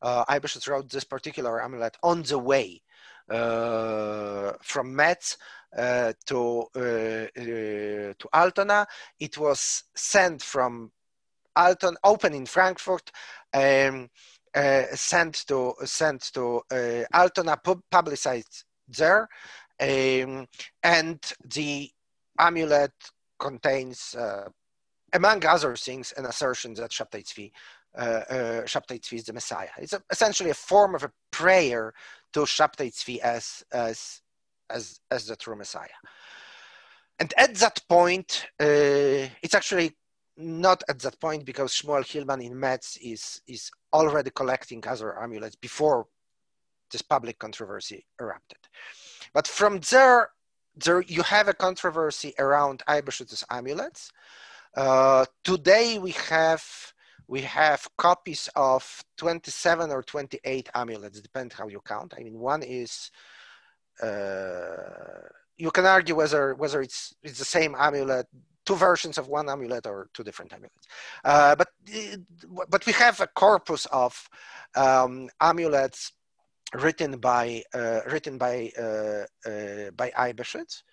[0.02, 2.82] Uh, Eibeshitz wrote this particular amulet on the way
[3.30, 5.38] uh, from Metz
[5.78, 8.88] uh, to uh, uh, to Altona.
[9.20, 10.92] It was sent from
[11.56, 13.12] Alton, open in Frankfurt,
[13.54, 14.10] um,
[14.56, 16.62] uh, sent to sent to
[17.14, 19.28] Altona, pub- publicized there,
[19.80, 20.48] um,
[20.84, 21.90] and the
[22.40, 22.94] amulet
[23.40, 24.16] contains
[25.14, 27.52] among other things, an assertion that Shabtai Tzvi,
[27.98, 29.70] Shabtai Tzvi is the Messiah.
[29.78, 31.94] It's a, essentially a form of a prayer
[32.34, 34.22] to Shabtai Tzvi as, as,
[34.70, 35.88] as, as the true Messiah.
[37.20, 39.96] And at that point, uh, it's actually
[40.38, 45.56] not at that point because Shmuel Hillman in Metz is, is already collecting other amulets
[45.56, 46.08] before
[46.92, 48.60] this public controversy erupted.
[49.34, 50.30] But from there,
[50.76, 54.12] there you have a controversy around Eibeshitz's amulets,
[54.76, 56.64] uh, today we have
[57.28, 62.14] we have copies of 27 or 28 amulets, depend how you count.
[62.18, 63.12] I mean, one is
[64.02, 68.28] uh, you can argue whether whether it's it's the same amulet,
[68.66, 70.88] two versions of one amulet or two different amulets.
[71.26, 71.70] Uh, but
[72.70, 74.30] but we have a corpus of
[74.76, 76.14] um, amulets
[76.74, 80.84] written by uh, written by uh, uh, by Eibeshitz,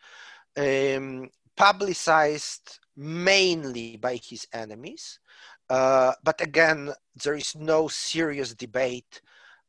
[0.56, 5.18] um, publicized mainly by his enemies.
[5.68, 9.20] Uh, but again, there is no serious debate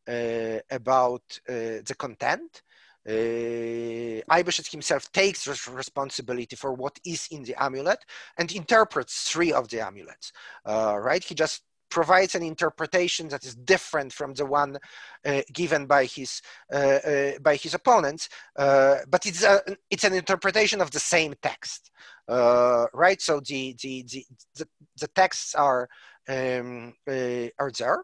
[0.08, 2.62] uh, about uh, the content.
[3.08, 4.22] Uh,
[4.72, 8.00] himself takes responsibility for what is in the amulet
[8.38, 10.32] and interprets three of the amulets.
[10.66, 11.24] Uh, right?
[11.24, 14.78] He just provides an interpretation that is different from the one
[15.26, 16.41] uh, given by his
[16.74, 21.34] uh, uh, by his opponents, uh, but it's a, it's an interpretation of the same
[21.41, 21.91] text,
[22.28, 23.21] uh, right?
[23.21, 24.67] So the the, the the,
[25.00, 25.88] the texts are
[26.28, 28.04] um, are there,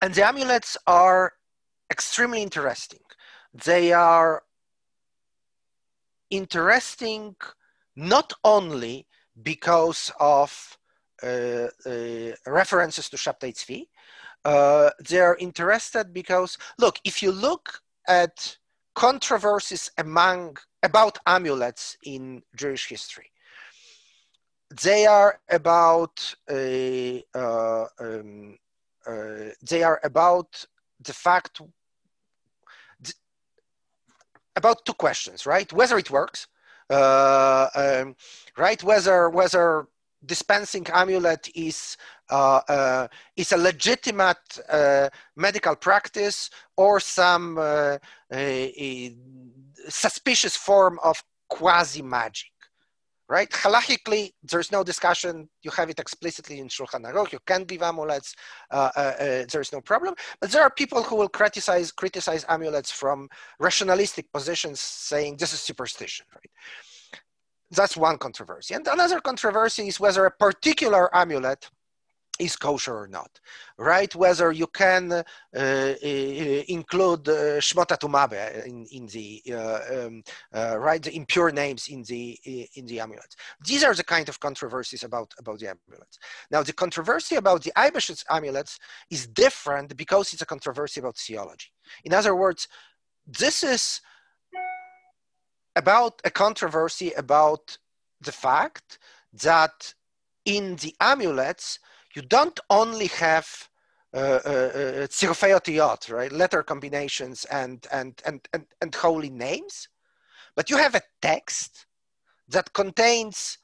[0.00, 1.32] and the amulets are
[1.90, 3.00] extremely interesting.
[3.64, 4.42] They are
[6.30, 7.36] interesting
[7.96, 9.06] not only
[9.42, 10.77] because of
[11.22, 13.88] references to Shabtai Tzvi.
[14.44, 18.56] Uh, they're interested because, look, if you look at
[18.94, 23.30] controversies among about amulets in Jewish history,
[24.82, 28.58] they are about uh, uh, um,
[29.06, 30.64] uh, they are about
[31.00, 31.60] the fact
[34.56, 35.72] about two questions, right?
[35.72, 36.48] Whether it works,
[36.90, 38.16] um,
[38.56, 38.82] right?
[38.82, 39.86] Whether whether
[40.24, 41.96] dispensing amulet is
[42.30, 47.96] uh, uh, is a legitimate uh, medical practice or some uh,
[48.32, 49.16] a, a
[49.88, 52.50] suspicious form of quasi magic
[53.28, 53.50] right?
[53.50, 55.48] Halachically there's no discussion.
[55.62, 57.32] You have it explicitly in shulchan aruch.
[57.32, 58.34] You can give amulets
[58.70, 60.14] uh, uh, there's no problem.
[60.40, 63.28] But there are people who will criticize criticize amulets from
[63.60, 66.50] rationalistic positions saying this is superstition right
[67.70, 68.74] that's one controversy.
[68.74, 71.68] And another controversy is whether a particular amulet
[72.38, 73.40] is kosher or not,
[73.78, 74.14] right?
[74.14, 75.22] Whether you can uh,
[75.54, 75.94] uh,
[76.68, 80.22] include uh, Shmota Tumabe in, in the, uh, um,
[80.54, 82.38] uh, right, the impure names in the,
[82.74, 83.36] in the amulets.
[83.64, 86.18] These are the kind of controversies about, about the amulets.
[86.50, 88.78] Now, the controversy about the Eibeshitz amulets
[89.10, 91.72] is different because it's a controversy about theology.
[92.04, 92.68] In other words,
[93.26, 94.00] this is
[95.78, 97.78] about a controversy about
[98.20, 98.98] the fact
[99.32, 99.94] that
[100.44, 101.78] in the amulets,
[102.14, 103.68] you don't only have
[104.12, 109.88] uh, uh, uh right, letter combinations and, and, and, and, and holy names,
[110.56, 111.86] but you have a text
[112.48, 113.58] that contains,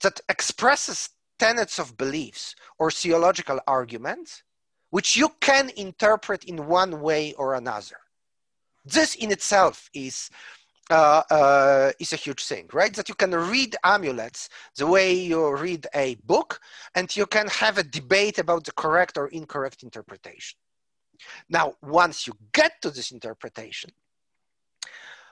[0.00, 4.42] that expresses tenets of beliefs or theological arguments,
[4.90, 7.98] which you can interpret in one way or another.
[8.84, 10.30] This in itself is
[10.90, 12.92] uh, uh, is a huge thing, right?
[12.94, 16.60] That you can read amulets the way you read a book,
[16.94, 20.58] and you can have a debate about the correct or incorrect interpretation.
[21.48, 23.90] Now, once you get to this interpretation,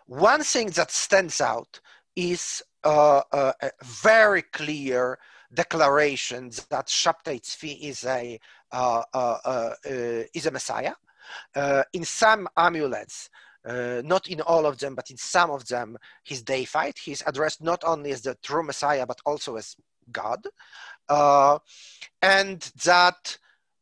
[0.06, 1.80] one thing that stands out
[2.16, 5.18] is uh, uh a very clear
[5.52, 8.38] declaration that Shabtai Tzvi is a
[8.72, 10.94] uh, uh, is a Messiah.
[11.92, 13.30] in some amulets,
[13.66, 16.94] uh, not in all of them, but in some of them, he's deified.
[16.99, 19.77] He's addressed not only as the true Messiah, but also as
[20.11, 20.46] God.
[21.09, 21.59] Uh,
[22.23, 23.38] and that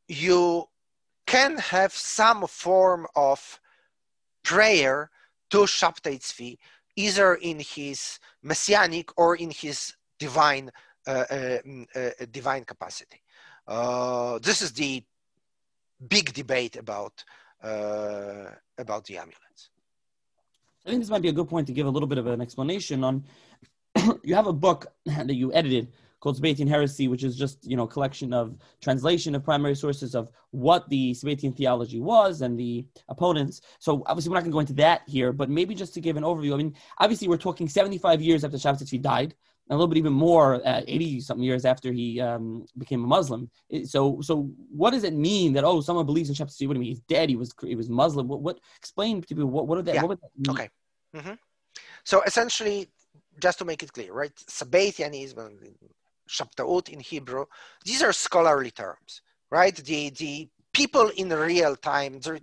[0.08, 0.64] you
[1.26, 3.60] can have some form of
[4.42, 5.10] prayer
[5.50, 6.58] to Shabtai Tzvi,
[6.96, 10.70] either in his messianic or in his divine,
[11.06, 13.22] uh, uh, mm, uh divine capacity.
[13.66, 15.04] Uh, this is the
[16.08, 17.24] big debate about
[17.62, 18.46] uh,
[18.78, 19.47] about the amulets.
[20.88, 22.40] I think this might be a good point to give a little bit of an
[22.40, 23.22] explanation on.
[24.24, 27.82] you have a book that you edited called Sabbatian Heresy, which is just you know
[27.82, 32.86] a collection of translation of primary sources of what the Sabbatian theology was and the
[33.10, 33.60] opponents.
[33.80, 36.16] So obviously we're not going to go into that here, but maybe just to give
[36.16, 36.54] an overview.
[36.54, 39.34] I mean, obviously we're talking 75 years after Shabtai died
[39.70, 43.50] a little bit even more, uh, 80 something years after he um, became a Muslim.
[43.84, 46.80] So, so what does it mean that, oh, someone believes in Shabtai What do you
[46.80, 46.88] mean?
[46.88, 47.28] He's dead.
[47.28, 48.28] He was, he was Muslim.
[48.28, 50.02] What, what explain to people, what, what, that, yeah.
[50.02, 50.56] what would that mean?
[50.56, 50.70] Okay.
[51.14, 51.34] Mm-hmm.
[52.04, 52.88] So essentially,
[53.40, 54.34] just to make it clear, right?
[54.34, 55.58] Sabbatianism,
[56.28, 57.46] Shabtaut in Hebrew,
[57.84, 59.74] these are scholarly terms, right?
[59.74, 62.38] The, the people in real time, there,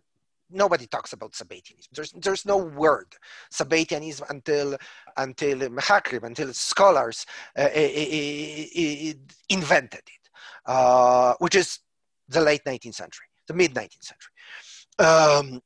[0.50, 1.90] nobody talks about Sabbatianism.
[1.94, 3.08] There's, there's no word
[3.52, 4.78] Sabbatianism until
[5.18, 7.26] until Mechakrib, until scholars
[7.58, 9.14] uh, uh, uh,
[9.50, 10.30] invented it,
[10.66, 11.80] uh, which is
[12.28, 14.34] the late 19th century, the mid 19th century.
[15.00, 15.62] Um,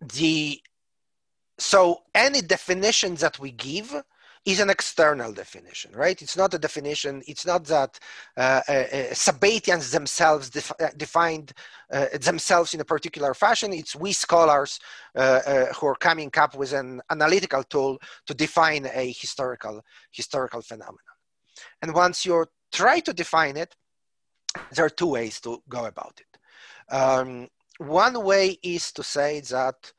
[0.00, 0.60] the
[1.60, 4.02] so any definition that we give
[4.46, 6.20] is an external definition, right?
[6.22, 7.22] It's not a definition.
[7.26, 7.98] It's not that
[8.38, 11.52] uh, uh, uh themselves def- uh, defined
[11.92, 13.74] uh, themselves in a particular fashion.
[13.74, 14.80] It's we scholars
[15.14, 21.16] uh, who are coming up with an analytical tool to define a historical historical phenomenon.
[21.82, 23.76] And once you try to define it,
[24.72, 26.94] there are two ways to go about it.
[26.94, 29.92] Um, one way is to say that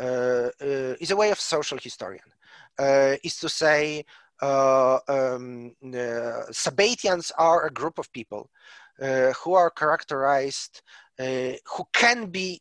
[0.00, 2.24] is a way of social historian
[2.78, 4.04] uh, is to say
[4.40, 6.42] uh, um, uh,
[7.38, 8.50] are a group of people
[8.98, 10.82] who are characterized,
[11.18, 12.60] who can be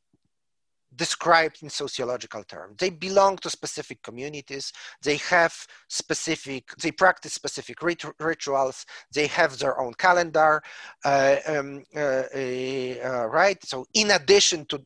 [0.96, 2.76] described in sociological terms.
[2.78, 4.74] They belong to specific communities.
[5.04, 5.56] They have
[5.88, 8.86] specific, they practice specific rit- rituals.
[9.14, 10.62] They have their own calendar,
[11.06, 13.64] uh, um, uh, uh, right?
[13.64, 14.84] So, in addition to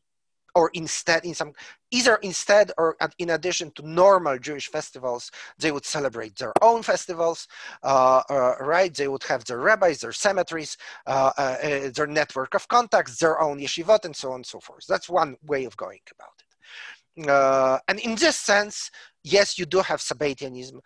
[0.54, 1.54] or instead in some
[1.92, 7.48] either instead or in addition to normal jewish festivals they would celebrate their own festivals
[7.84, 8.94] uh, uh, right?
[8.94, 10.78] They would have their rabbis their cemeteries
[11.08, 14.60] uh, uh, uh their network of contacts their own yeshivot and so on and so
[14.60, 14.86] forth.
[14.88, 17.30] That's one way of going about it.
[17.30, 18.90] Uh, and in this sense
[19.24, 20.80] yes you do have sabbatianism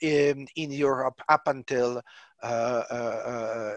[0.00, 2.00] in, in europe up until
[2.42, 3.76] Uh, uh, uh,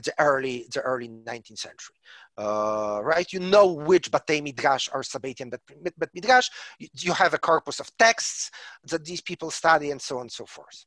[0.00, 1.96] the early the early 19th century
[2.38, 3.32] uh, right?
[3.32, 6.48] You know which Batei Midrash are Sabbatian but, Midrash.
[6.78, 8.50] You have a corpus of texts
[8.84, 10.84] that these people study and so on and so forth.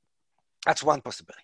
[0.65, 1.44] That's one possibility.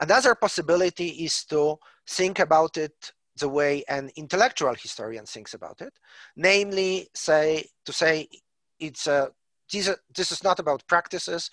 [0.00, 1.76] Another possibility is to
[2.08, 5.92] think about it the way an intellectual historian thinks about it,
[6.36, 8.28] namely, say to say
[8.78, 9.30] it's a
[9.72, 11.50] this is not about practices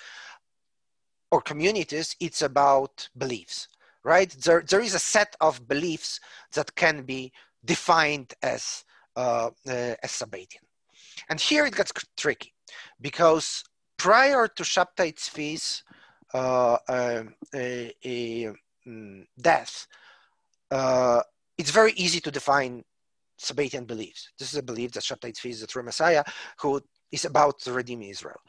[1.32, 3.68] or communities; it's about beliefs,
[4.04, 4.30] right?
[4.30, 6.20] There there is a set of beliefs
[6.54, 7.32] that can be
[7.64, 8.84] defined as,
[9.16, 10.64] uh, uh, as Sabbatian.
[11.30, 12.54] And here it gets tricky
[13.00, 13.64] because
[13.98, 15.84] prior to Shabtai Tzvi's
[16.34, 17.36] uh, um,
[18.86, 19.88] um, death,
[20.72, 21.22] uh,
[21.58, 22.84] it's very easy to define
[23.40, 24.30] Sabbatian beliefs.
[24.40, 26.24] This is a belief that Shabtai Tzvi is the true Messiah
[26.60, 28.40] who is about to redeem Israel.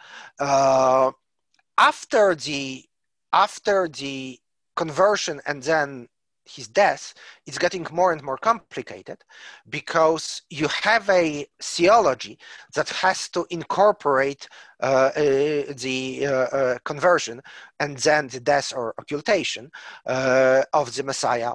[1.79, 2.85] After the
[3.33, 4.39] after the
[4.77, 6.09] conversion and then
[6.45, 7.15] his death,
[7.47, 9.19] it's getting more and more complicated
[9.69, 12.39] because you have a theology
[12.75, 14.49] that has to incorporate
[14.83, 17.41] uh, uh, the uh, uh conversion
[17.81, 19.71] and then the death or occultation
[20.07, 21.55] uh, of the Messiah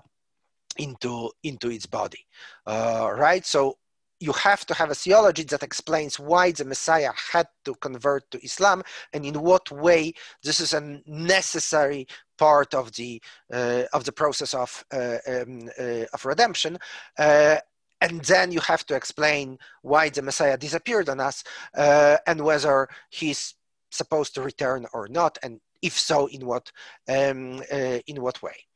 [0.77, 2.25] into into its body,
[2.65, 3.45] uh, right?
[3.45, 3.77] So
[4.19, 8.43] you have to have a theology that explains why the Messiah had to convert to
[8.43, 10.13] Islam and in what way
[10.43, 12.07] this is a necessary
[12.37, 13.21] part of the
[13.53, 16.77] uh, of the process of uh, um, uh, of redemption.
[17.17, 17.57] Uh,
[18.01, 21.43] and then you have to explain why the Messiah disappeared on us
[21.75, 23.55] uh, and whether he's
[23.89, 26.71] supposed to return or not, and if so, in what
[27.07, 28.66] um, uh, in what way.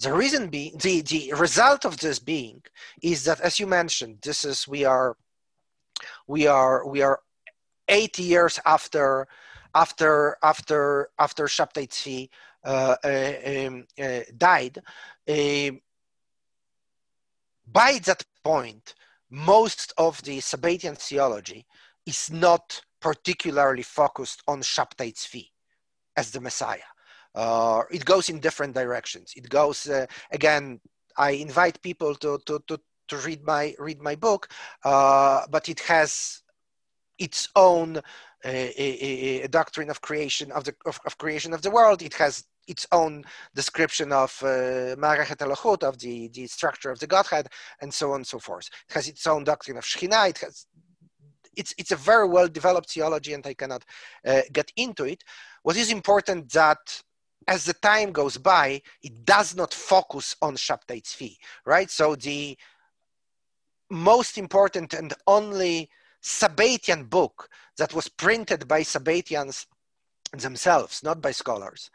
[0.00, 2.62] The reason being, the, the result of this being
[3.02, 5.16] is that, as you mentioned, this is, we are,
[6.26, 7.20] we are, we are
[7.88, 9.26] 80 years after,
[9.74, 12.28] after, after, after Shabtai
[12.64, 14.82] uh, uh, um, uh, died.
[15.28, 15.80] Um,
[17.72, 18.94] by that point,
[19.30, 21.66] most of the Sabbatian theology
[22.04, 25.48] is not particularly focused on Shabtai Tzvi
[26.16, 26.90] as the Messiah.
[27.36, 29.34] Uh, it goes in different directions.
[29.36, 30.80] It goes uh, again.
[31.18, 34.48] I invite people to to to, to read my read my book,
[34.84, 36.42] uh, but it has
[37.18, 38.00] its own
[38.44, 42.02] a, doctrine of creation of the of, of, creation of the world.
[42.02, 43.24] It has its own
[43.54, 47.48] description of uh, of the, the structure of the Godhead,
[47.80, 48.68] and so on and so forth.
[48.88, 50.30] It has its own doctrine of Shekhinah.
[50.30, 50.66] It has
[51.56, 53.84] it's it's a very well developed theology, and I cannot
[54.26, 55.22] uh, get into it.
[55.62, 56.78] What is important that
[57.48, 61.90] as the time goes by, it does not focus on Shabtai Tzvi, right?
[61.90, 62.56] So the
[63.90, 65.88] most important and only
[66.22, 69.66] Sabbatian book that was printed by Sabbatians
[70.32, 71.90] themselves, not by scholars,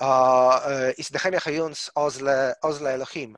[0.00, 3.36] uh, uh, is Nehemiah Hayun's Ozle, Ozle Elohim.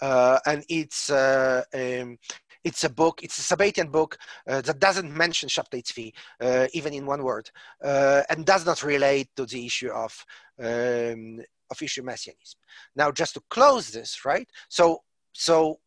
[0.00, 2.18] Uh, and it's uh, um,
[2.64, 6.92] it's a book, it's a Sabbatian book uh, that doesn't mention Shabtai Tzvi, uh, even
[6.92, 7.50] in one word,
[7.82, 10.24] uh, and does not relate to the issue of,
[10.58, 11.40] um,
[11.70, 12.58] of issue messianism.
[12.94, 14.48] Now, just to close this, right?
[14.68, 15.02] So,
[15.32, 15.80] so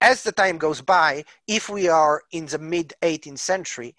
[0.00, 3.94] as the time goes by, if we are in the mid 18th century,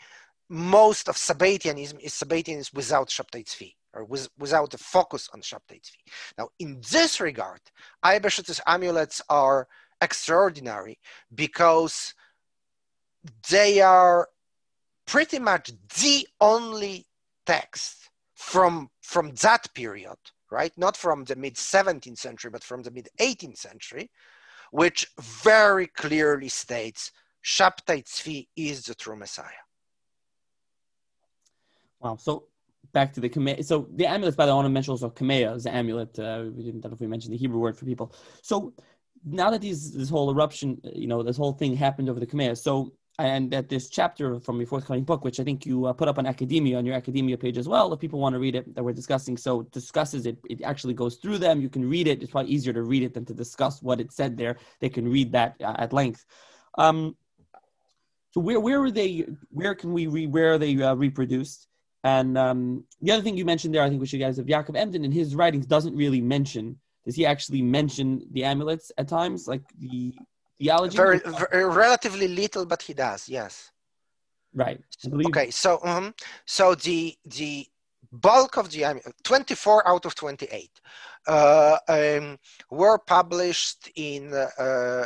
[0.50, 5.82] most of Sabbatianism is Sabbatianism without Shabtai Tzvi or with, without the focus on Shabtai
[5.82, 6.12] Tzvi.
[6.38, 7.62] Now, in this regard,
[8.06, 9.68] Eibeshter's amulets are
[10.02, 11.00] extraordinary
[11.34, 12.14] because
[13.50, 14.30] they are
[15.06, 15.72] pretty much
[16.02, 17.06] the only
[17.45, 20.18] text from from that period
[20.52, 24.10] right not from the mid 17th century but from the mid 18th century
[24.72, 27.12] which very clearly states
[27.43, 29.64] Shabtai Tzvi is the true Messiah.
[32.00, 32.18] Wow.
[32.18, 32.45] So
[32.91, 33.64] back to the kamea.
[33.64, 36.18] So the amulets, by the way, I want to mention also kamea is the amulet.
[36.20, 38.14] Uh, we didn't know if we mentioned the Hebrew word for people.
[38.41, 38.74] So
[39.26, 42.57] now that these this whole eruption, you know, this whole thing happened over the kamea.
[42.57, 46.07] So and that this chapter from your forthcoming book, which I think you uh, put
[46.07, 48.76] up on academia on your academia page as well, if people want to read it,
[48.76, 49.38] that we're discussing.
[49.38, 50.38] So discusses it.
[50.47, 51.59] It actually goes through them.
[51.59, 52.22] You can read it.
[52.22, 54.57] It's probably easier to read it than to discuss what it said there.
[54.82, 56.26] They can read that uh, at length.
[56.78, 57.15] Um,
[58.32, 59.26] so where where are they?
[59.49, 60.32] Where can we read?
[60.32, 61.68] Where are they uh, reproduced?
[62.03, 64.78] And um, the other thing you mentioned there, I think we should guys have Yaakov
[64.78, 66.78] Emden in his writings doesn't really mention.
[67.08, 70.14] Does he actually mention the amulets at times, like the
[70.60, 70.97] theology?
[70.97, 73.30] Very, very relatively little, but he does.
[73.30, 73.72] Yes.
[74.53, 74.82] Right.
[75.28, 75.49] Okay.
[75.49, 76.14] So, um,
[76.45, 77.66] so the the
[78.12, 80.70] bulk of the 24 out of 28
[81.28, 82.38] uh, um,
[82.72, 85.05] were published in uh, uh,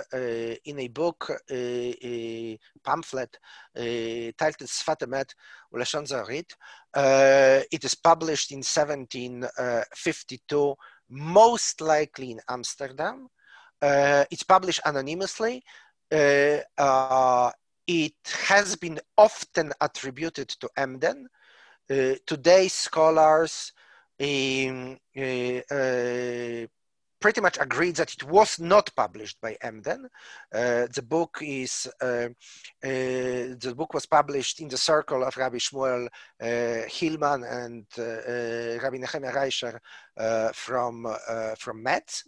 [0.66, 3.38] in a book, a pamphlet
[3.76, 5.36] titled Sfat Emet
[5.74, 6.56] Ulashon Zehorit.
[7.72, 10.76] It is published in 1752,
[11.12, 13.28] most likely in Amsterdam.
[13.82, 15.64] Uh, it's published anonymously.
[16.12, 17.52] Uh, uh,
[17.88, 18.14] it
[18.48, 21.28] has been often attributed to Emden.
[21.90, 23.74] Uh, today, scholars
[24.20, 24.98] um,
[27.22, 30.10] pretty much agreed that it was not published by Emden.
[30.54, 32.28] Uh, the book is uh,
[32.84, 36.08] uh, the book was published in the circle of Rabbi Shmuel
[36.90, 37.86] Hillman and
[38.82, 39.80] Rabbi Nehemiah Reischer
[40.54, 41.16] from
[41.58, 42.24] from Metz.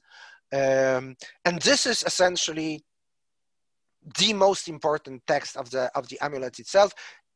[0.54, 2.86] Um, and this is essentially
[4.20, 6.94] the most important text of the of the amulet itself.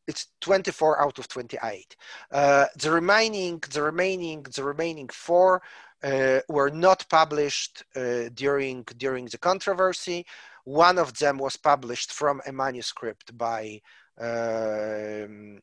[0.07, 1.95] It's 24 out of 28.
[2.31, 5.61] Uh, the remaining, the remaining, the remaining four
[6.03, 10.25] uh, were not published uh, during during the controversy.
[10.63, 13.81] One of them was published from a manuscript by.
[14.19, 15.59] Um,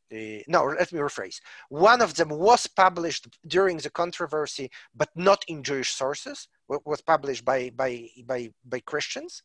[0.46, 1.40] no, let me rephrase.
[1.70, 6.46] One of them was published during the controversy, but not in Jewish sources.
[6.68, 9.42] Was published by by by by Christians,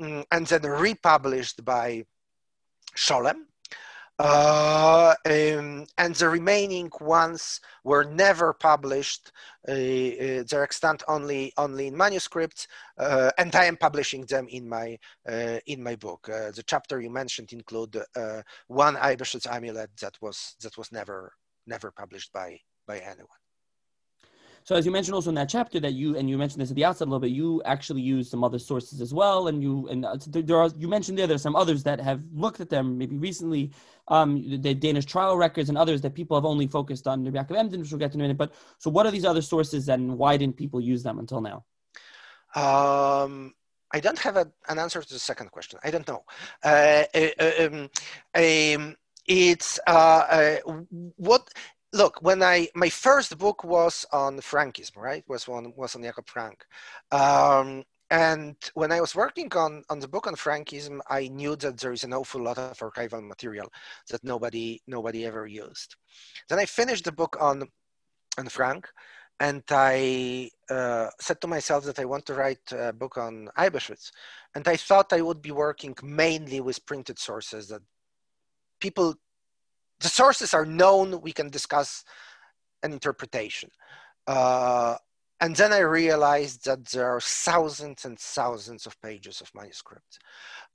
[0.00, 2.04] mm, and then republished by
[2.96, 3.46] Scholem
[4.22, 9.32] uh, um, and the remaining ones were never published.
[9.68, 12.68] Uh, uh, they're extant only only in manuscripts,
[12.98, 14.96] uh, and I am publishing them in my
[15.28, 16.26] uh, in my book.
[16.28, 18.00] The chapter you mentioned include
[18.68, 21.32] one Eibeshutz amulet that was that was never
[21.66, 23.41] never published by by anyone.
[24.64, 26.76] So as you mentioned also in that chapter that you and you mentioned this at
[26.76, 29.88] the outset a little bit, you actually use some other sources as well, and you
[29.88, 32.96] and uh, there are you mentioned there there's some others that have looked at them
[32.98, 33.72] maybe recently,
[34.08, 37.58] um, the Danish trial records and others that people have only focused on Rabbi Yaakov
[37.58, 38.38] Emden, which we'll get to in a minute.
[38.38, 41.64] But so what are these other sources, and why didn't people use them until now?
[42.54, 43.54] Um,
[43.92, 45.78] I don't have a, an answer to the second question.
[45.84, 46.24] I don't know.
[46.64, 47.90] Uh, uh, um,
[48.34, 48.96] um,
[49.26, 50.72] it's uh, uh
[51.16, 51.48] what
[51.92, 55.24] look when i my first book was on frankism right?
[55.28, 56.64] Was one was on jakob frank.
[57.10, 61.78] Um, and when i was working on on the book on frankism i knew that
[61.78, 63.70] there is an awful lot of archival material
[64.10, 65.96] that nobody nobody ever used.
[66.48, 67.68] Then i finished the book on
[68.38, 68.88] on frank
[69.40, 74.10] and i uh, said to myself that i want to write a book on Eibeshutz.
[74.54, 77.82] and i thought i would be working mainly with printed sources that
[78.80, 79.14] people
[80.02, 81.20] the sources are known.
[81.20, 82.04] We can discuss
[82.82, 83.70] an interpretation.
[84.26, 84.96] Uh,
[85.40, 90.18] and then I realized that there are thousands and thousands of pages of manuscripts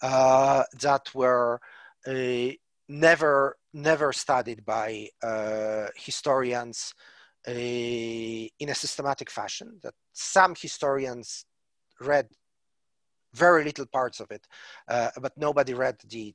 [0.01, 1.61] uh, that were
[2.05, 2.49] uh,
[2.89, 6.93] never never studied by uh, historians
[7.47, 9.80] uh, in a systematic fashion.
[9.84, 11.45] That some historians
[12.01, 12.28] read
[13.34, 14.45] very little parts of it,
[14.89, 16.34] uh, but nobody read the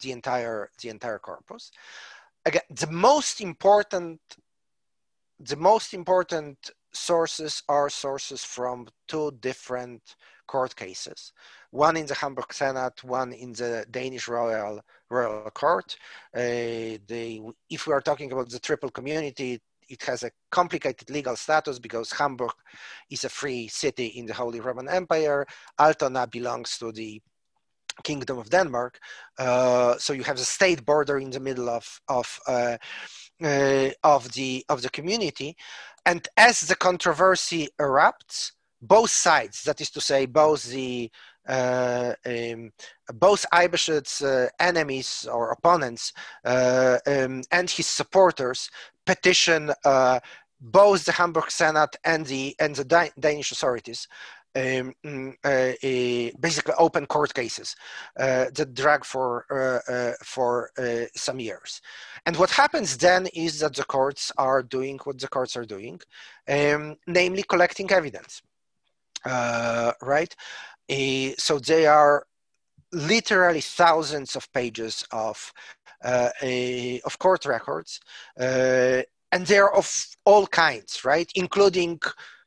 [0.00, 1.70] the entire the entire corpus
[2.46, 4.20] again, the most important,
[5.40, 10.00] the most important sources are sources from two different
[10.46, 11.32] court cases.
[11.70, 14.80] One in the Hamburg Senate, one in the Danish Royal
[15.10, 15.96] Royal Court.
[16.34, 16.96] Uh,
[17.68, 22.10] if we are talking about the triple community, it has a complicated legal status because
[22.12, 22.52] Hamburg
[23.10, 25.46] is a free city in the Holy Roman Empire.
[25.78, 27.20] Altona belongs to the
[28.04, 28.98] Kingdom of Denmark.
[29.38, 32.76] Uh, so you have the state border in the middle of of uh,
[33.42, 35.56] uh, of the of the community,
[36.04, 41.10] and as the controversy erupts, both sides, that is to say, both the
[41.48, 42.72] uh, um,
[43.14, 46.12] both Eibeshutz's uh, enemies or opponents
[46.44, 48.70] uh, um, and his supporters
[49.04, 49.70] petition
[50.60, 54.08] both the Hamburg Senate and the and the Danish authorities
[54.56, 57.76] um, mm, uh, basically open court cases
[58.18, 61.82] uh, that drag for uh, uh for uh, some years.
[62.24, 66.00] And what happens then is that the courts are doing what the courts are doing,
[66.48, 68.42] um, namely collecting evidence,
[69.24, 70.34] uh, right?
[71.36, 72.26] so they are
[72.92, 75.52] literally thousands of pages of
[76.04, 78.00] a, of court records,
[78.36, 82.00] and they're of all kinds, right, including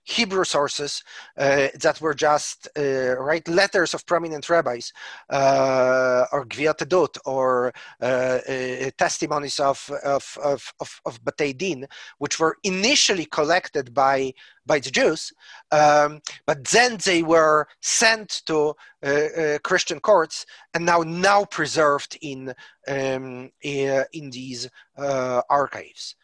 [0.09, 1.03] Hebrew sources
[1.37, 4.91] uh, that were just uh, right letters of prominent rabbis
[5.29, 11.87] uh, or gviat or uh, uh, testimonies of of of of, of Batei Din,
[12.17, 14.33] which were initially collected by
[14.65, 15.31] by the Jews,
[15.71, 22.53] um, but then they were sent to uh, Christian courts and now now preserved in
[22.87, 26.15] um, in these archives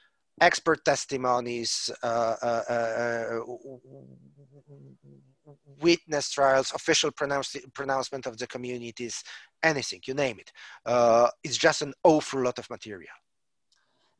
[0.41, 3.39] expert testimonies, uh, uh, uh,
[5.79, 9.23] witness trials, official pronounce- pronouncement of the communities,
[9.63, 10.51] anything, you name it.
[11.43, 13.13] it's just an awful lot of material.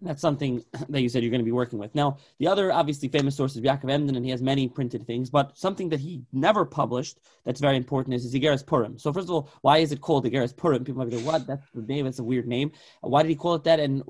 [0.01, 1.93] That's something that you said you're going to be working with.
[1.95, 5.29] Now, the other obviously famous source is Yaakov Emden, and he has many printed things,
[5.29, 8.97] but something that he never published that's very important is Igeres Purim.
[8.97, 10.83] So, first of all, why is it called Igeres Purim?
[10.83, 11.47] People might be like, what?
[11.47, 12.71] That's the name, it's a weird name.
[13.01, 13.79] Why did he call it that?
[13.79, 14.03] And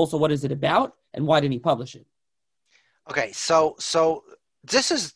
[0.00, 0.90] also, what is it about?
[1.14, 2.06] and why didn't he publish it?
[3.10, 4.24] Okay, so so
[4.62, 5.14] this is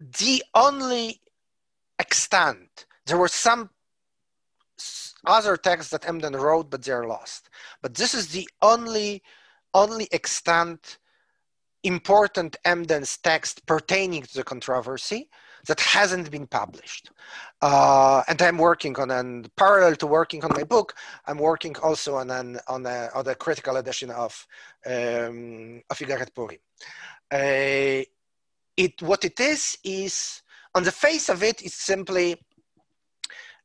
[0.00, 1.20] the only
[1.98, 2.86] extent.
[3.06, 3.70] There were some
[5.24, 7.48] other texts that Emden wrote, but they're lost.
[7.82, 9.22] But this is the only
[9.74, 10.98] only extant
[11.82, 15.28] important Emden's text pertaining to the controversy
[15.66, 17.10] that hasn't been published.
[17.62, 20.94] Uh, and I'm working on and parallel to working on my book.
[21.26, 24.46] I'm working also on an on a, on a critical edition of
[24.86, 26.58] um, of Igaret Purim.
[27.30, 28.04] Uh,
[28.76, 30.42] it what it is is
[30.74, 32.36] on the face of it, it's simply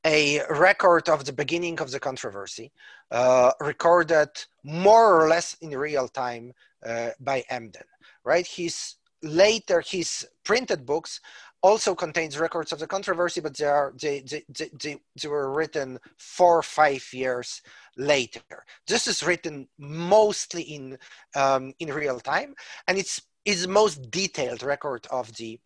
[0.05, 2.71] a record of the beginning of the controversy,
[3.11, 4.29] uh, recorded
[4.63, 6.53] more or less in real time
[6.85, 7.83] uh, by Emden.
[8.23, 11.19] Right, his later his printed books
[11.63, 14.43] also contains records of the controversy, but they are they, they,
[14.79, 17.61] they, they, were written four or five years
[17.97, 18.41] later.
[18.87, 20.97] This is written mostly in
[21.35, 22.55] um, in real time,
[22.87, 25.59] and it's is most detailed record of the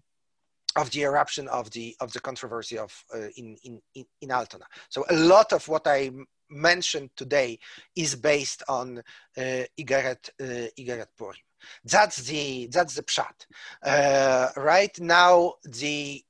[0.75, 3.81] of the eruption of the of the controversy of uh, in, in
[4.21, 4.65] in Altona.
[4.89, 6.11] So a lot of what I
[6.49, 7.59] mentioned today
[7.95, 8.99] is based on
[9.37, 11.35] uh, Igaret uh, Igaret Purim.
[11.84, 13.45] That's the that's the pshat.
[13.84, 16.24] Uh, right now, the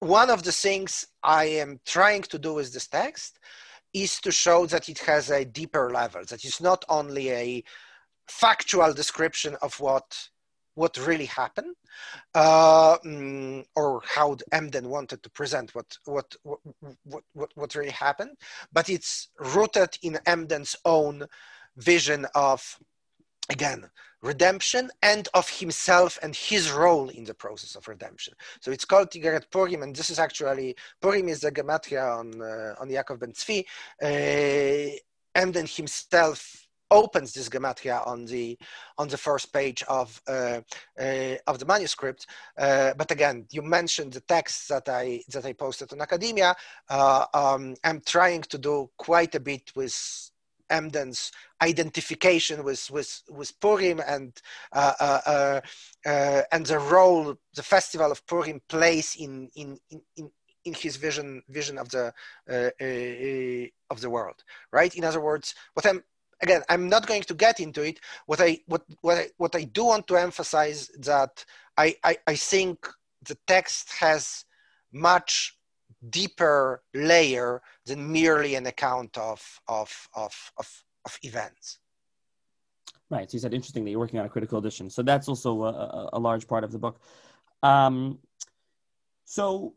[0.00, 3.38] one of the things I am trying to do with this text
[3.92, 6.22] is to show that it has a deeper level.
[6.24, 7.64] That it's not only a
[8.26, 10.28] factual description of what
[10.74, 11.74] what really happened
[12.34, 18.36] uh, mm, or how Emden wanted to present what, what, what, what, what really happened,
[18.72, 21.24] but it's rooted in Emden's own
[21.76, 22.78] vision of,
[23.50, 23.88] again,
[24.22, 28.34] redemption and of himself and his role in the process of redemption.
[28.60, 32.74] So it's called Igaret Purim, and this is actually, Purim is the gematria on, uh,
[32.80, 33.64] on Yaakov ben Tzvi.
[34.02, 34.96] Uh,
[35.34, 38.56] Emden himself opens this gematria on the
[38.98, 40.60] on the first page of uh,
[41.00, 42.26] uh, of the manuscript.
[42.56, 46.54] Uh, but again, you mentioned the texts that I that I posted on academia.
[46.88, 50.30] Uh, um, I'm trying to do quite a bit with
[50.72, 51.30] Emden's
[51.62, 54.32] identification with with with Purim and
[54.72, 55.60] uh,
[56.06, 60.30] uh, and the role the festival of Purim plays in in in,
[60.64, 62.12] in his vision vision of the
[62.50, 64.42] uh, uh, of the world
[64.72, 66.02] right in other words what i'm
[66.42, 68.00] again, I'm not going to get into it.
[68.26, 71.44] What I what what I, what I do want to emphasize that
[71.76, 72.88] I, I, I think
[73.22, 74.44] the text has
[74.92, 75.56] much
[76.10, 81.78] deeper layer than merely an account of of of of, of events.
[83.10, 83.30] Right.
[83.30, 84.88] So you said interestingly, you're working on a critical edition.
[84.88, 86.98] So that's also a, a large part of the book.
[87.62, 88.18] Um,
[89.24, 89.74] so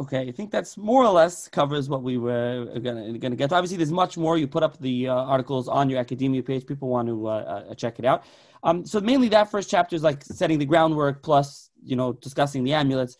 [0.00, 3.52] Okay, I think that's more or less covers what we were going to get.
[3.52, 4.38] Obviously, there's much more.
[4.38, 6.64] You put up the uh, articles on your academia page.
[6.66, 8.22] People want to uh, uh, check it out.
[8.62, 12.64] Um, so mainly that first chapter is like setting the groundwork, plus you know discussing
[12.64, 13.16] the amulets.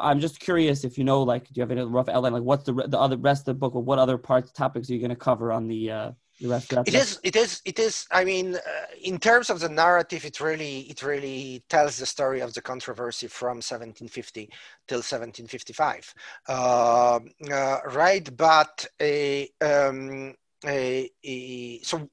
[0.00, 2.32] I'm just curious if you know, like, do you have any rough outline?
[2.32, 4.94] Like, what's the the other rest of the book, or what other parts topics are
[4.94, 7.78] you going to cover on the uh, the rest of it is it is it
[7.78, 8.60] is i mean uh,
[9.02, 13.28] in terms of the narrative it really it really tells the story of the controversy
[13.28, 14.50] from 1750
[14.88, 16.14] till 1755
[16.48, 20.34] uh, uh, right but a, um,
[20.66, 22.08] a, a, so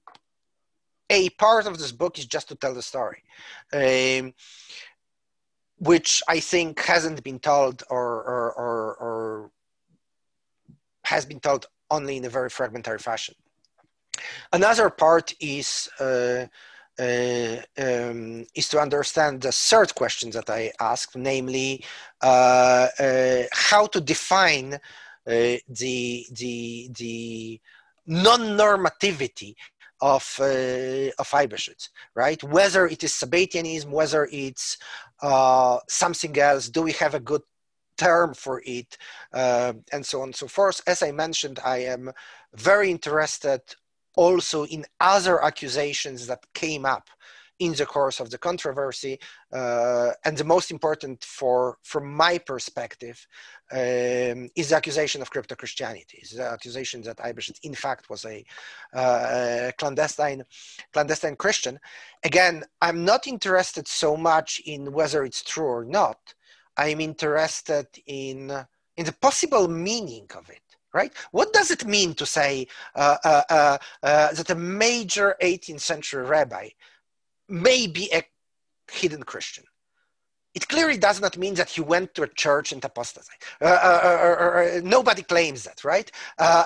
[1.09, 3.23] a part of this book is just to tell the story
[3.73, 4.33] um,
[5.79, 9.51] which i think hasn't been told or, or, or, or
[11.03, 13.35] has been told only in a very fragmentary fashion.
[14.53, 16.45] Another part is uh,
[16.99, 21.83] uh, um, is to understand the third question that I asked, namely
[22.21, 24.79] uh, uh how to define uh,
[25.81, 27.59] the the the
[28.05, 29.55] non-normativity
[30.01, 32.41] of uh, of Eibeshitz, right?
[32.43, 34.77] Whether it is Sabbatianism, whether it's
[35.87, 37.41] something else, do we have a good
[37.97, 38.97] term for it,
[39.33, 40.81] and so on and so forth.
[40.87, 42.11] As I mentioned, I am
[42.55, 43.61] very interested
[44.15, 47.09] also in other accusations that came up
[47.59, 49.19] in the course of the controversy.
[49.53, 53.27] Uh, and the most important for, from my perspective,
[53.71, 56.23] um, is the accusation of crypto-Christianity.
[56.35, 58.43] the accusation that Eibeshitz, in fact, was a
[58.93, 60.43] uh, clandestine,
[60.91, 61.79] clandestine Christian.
[62.23, 66.17] Again, I'm not interested so much in whether it's true or not.
[66.77, 68.51] I'm interested in,
[68.97, 70.61] in the possible meaning of it
[70.93, 71.13] right?
[71.31, 76.25] What does it mean to say uh, uh, uh, uh, that a major 18th century
[76.25, 76.69] rabbi
[77.49, 78.23] may be a
[78.91, 79.65] hidden Christian?
[80.55, 83.29] It clearly does not mean that he went to a church and apostatized.
[83.61, 86.11] Uh, uh, nobody claims that, right?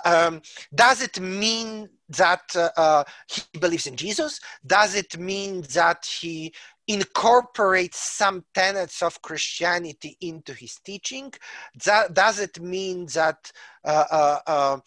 [0.05, 0.41] Um,
[0.73, 4.39] does it mean that uh, uh, he believes in Jesus?
[4.65, 6.53] Does it mean that he
[6.87, 11.33] incorporates some tenets of Christianity into his teaching?
[11.77, 13.51] Does it mean that,
[13.83, 14.79] uh,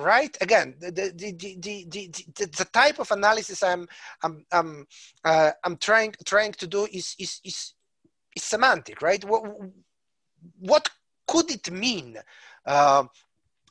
[0.00, 0.36] right?
[0.40, 3.88] Again, the, the, the, the, the, type of analysis I'm,
[4.22, 4.86] I'm, I'm,
[5.24, 7.74] I'm trying, trying to do is, is, is,
[8.34, 9.24] is semantic, right?
[9.24, 9.44] What,
[10.58, 10.88] what
[11.26, 12.18] could it mean
[12.66, 13.04] uh,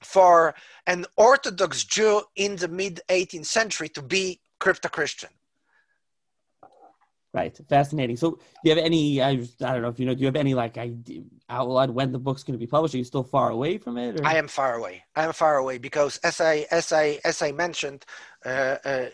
[0.02, 0.56] for
[0.88, 5.30] an Orthodox Jew in the mid 18th century to be crypto Christian?
[7.32, 8.18] Right, fascinating.
[8.18, 9.22] So, do you have any?
[9.22, 10.16] I, I don't know if you know.
[10.16, 12.96] Do you have any like idea, outline when the book's going to be published?
[12.96, 14.20] Are you still far away from it?
[14.20, 14.26] Or?
[14.26, 15.04] I am far away.
[15.16, 18.04] I am far away because, as I as I as I mentioned,
[18.44, 19.10] uh, uh, uh,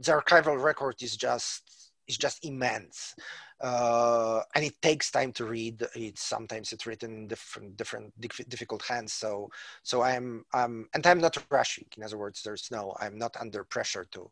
[0.00, 3.14] the archival record is just is just immense
[3.62, 5.86] uh, and it takes time to read.
[5.94, 8.12] It's sometimes it's written in different different
[8.48, 9.12] difficult hands.
[9.12, 9.48] So
[9.84, 11.86] so I'm um and I'm not rushing.
[11.96, 14.30] In other words, there's no I'm not under pressure to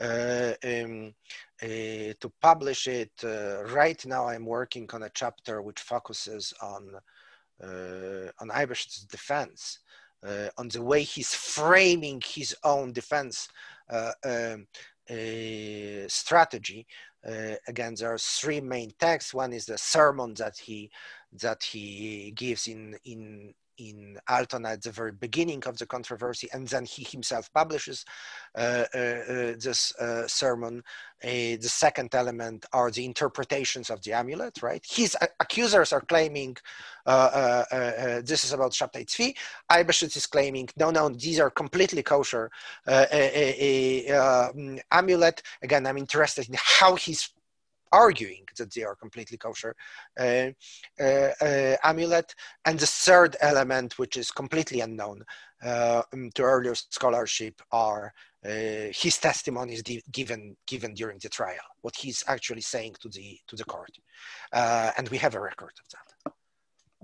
[0.00, 1.14] um,
[1.62, 3.12] uh, to publish it.
[3.22, 6.94] Uh, right now, I'm working on a chapter which focuses on
[7.62, 9.78] uh, on Eibesh's defense,
[10.26, 13.48] uh, on the way he's framing his own defense
[13.90, 14.66] uh, um,
[16.08, 16.86] strategy
[17.26, 19.32] uh, again, there are three main texts.
[19.32, 20.90] One is the sermon that he
[21.40, 26.68] that he gives in in in Altona at the very beginning of the controversy, and
[26.68, 28.04] then he himself publishes
[28.56, 30.82] uh, uh, uh this uh, sermon.
[31.24, 34.84] Uh, the second element are the interpretations of the amulet, right?
[34.88, 36.56] His accusers are claiming
[37.06, 39.36] this is about Shabtai Tzvi.
[39.70, 42.50] Eibeshitz is claiming, no, no, these are completely kosher
[42.86, 45.42] um, amulet.
[45.62, 47.30] Again, I'm interested in how he's
[47.92, 49.76] arguing that they are completely kosher
[50.18, 50.50] uh,
[51.00, 52.34] uh, uh, amulet.
[52.64, 55.24] And the third element, which is completely unknown
[55.62, 58.12] um, to earlier scholarship, are
[58.44, 63.64] his testimonies given given during the trial, what he's actually saying to the to the
[63.64, 63.96] court,
[64.52, 66.32] and we have a record of that.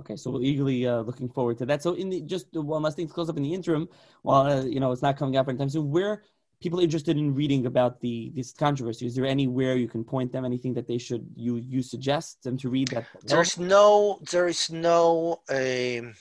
[0.01, 1.82] Okay, so we're eagerly uh, looking forward to that.
[1.82, 3.89] So, in the just one last thing to close up in the interim,
[4.22, 6.22] while uh, you know it's not coming out anytime soon, where
[6.61, 9.06] people interested in reading about the this controversy?
[9.06, 12.56] Is there anywhere you can point them anything that they should you you suggest them
[12.59, 16.14] to read that there's no there is no um,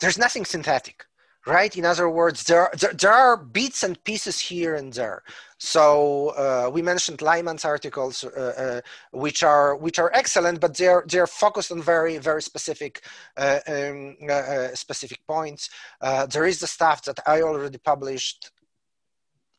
[0.00, 1.06] there's nothing synthetic
[1.46, 1.76] right?
[1.76, 5.22] In other words there, there, there are bits and pieces here and there.
[5.58, 8.80] So uh, we mentioned Leiman's articles uh, uh,
[9.12, 13.04] which are which are excellent but they're they're focused on very very specific
[13.36, 15.70] uh, um, uh, uh, specific points.
[16.00, 18.50] There is the stuff that i already published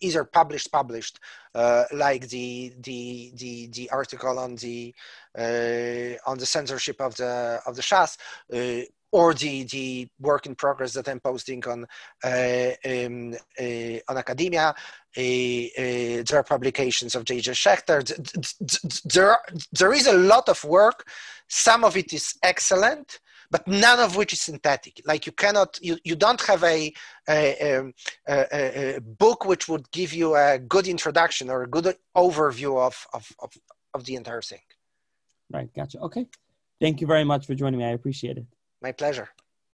[0.02, 1.20] either published published
[1.56, 4.93] uh, like the the the the article on the
[5.38, 8.18] uh, on the censorship of the of the Shas
[8.54, 11.86] uh, or the the work in progress that I'm posting on
[12.24, 14.74] uh, um, uh, on academia.
[15.18, 17.52] Uh, there are publications of J.J.
[17.52, 17.99] Schacter.
[19.14, 19.38] There,
[19.74, 21.06] there is a lot of work.
[21.49, 23.20] Some of it is excellent,
[23.52, 25.02] but none of which is synthetic.
[25.06, 26.91] Like you cannot, you, you don't have a,
[27.30, 27.93] a, um,
[28.28, 33.06] a, a, book which would give you a good introduction or a good overview of,
[33.14, 33.52] of, of,
[33.93, 34.62] of the entire thing.
[35.52, 35.99] Right, gotcha.
[35.99, 36.26] Okay.
[36.80, 37.86] Thank you very much for joining me.
[37.86, 38.45] I appreciate it.
[38.82, 39.30] My pleasure.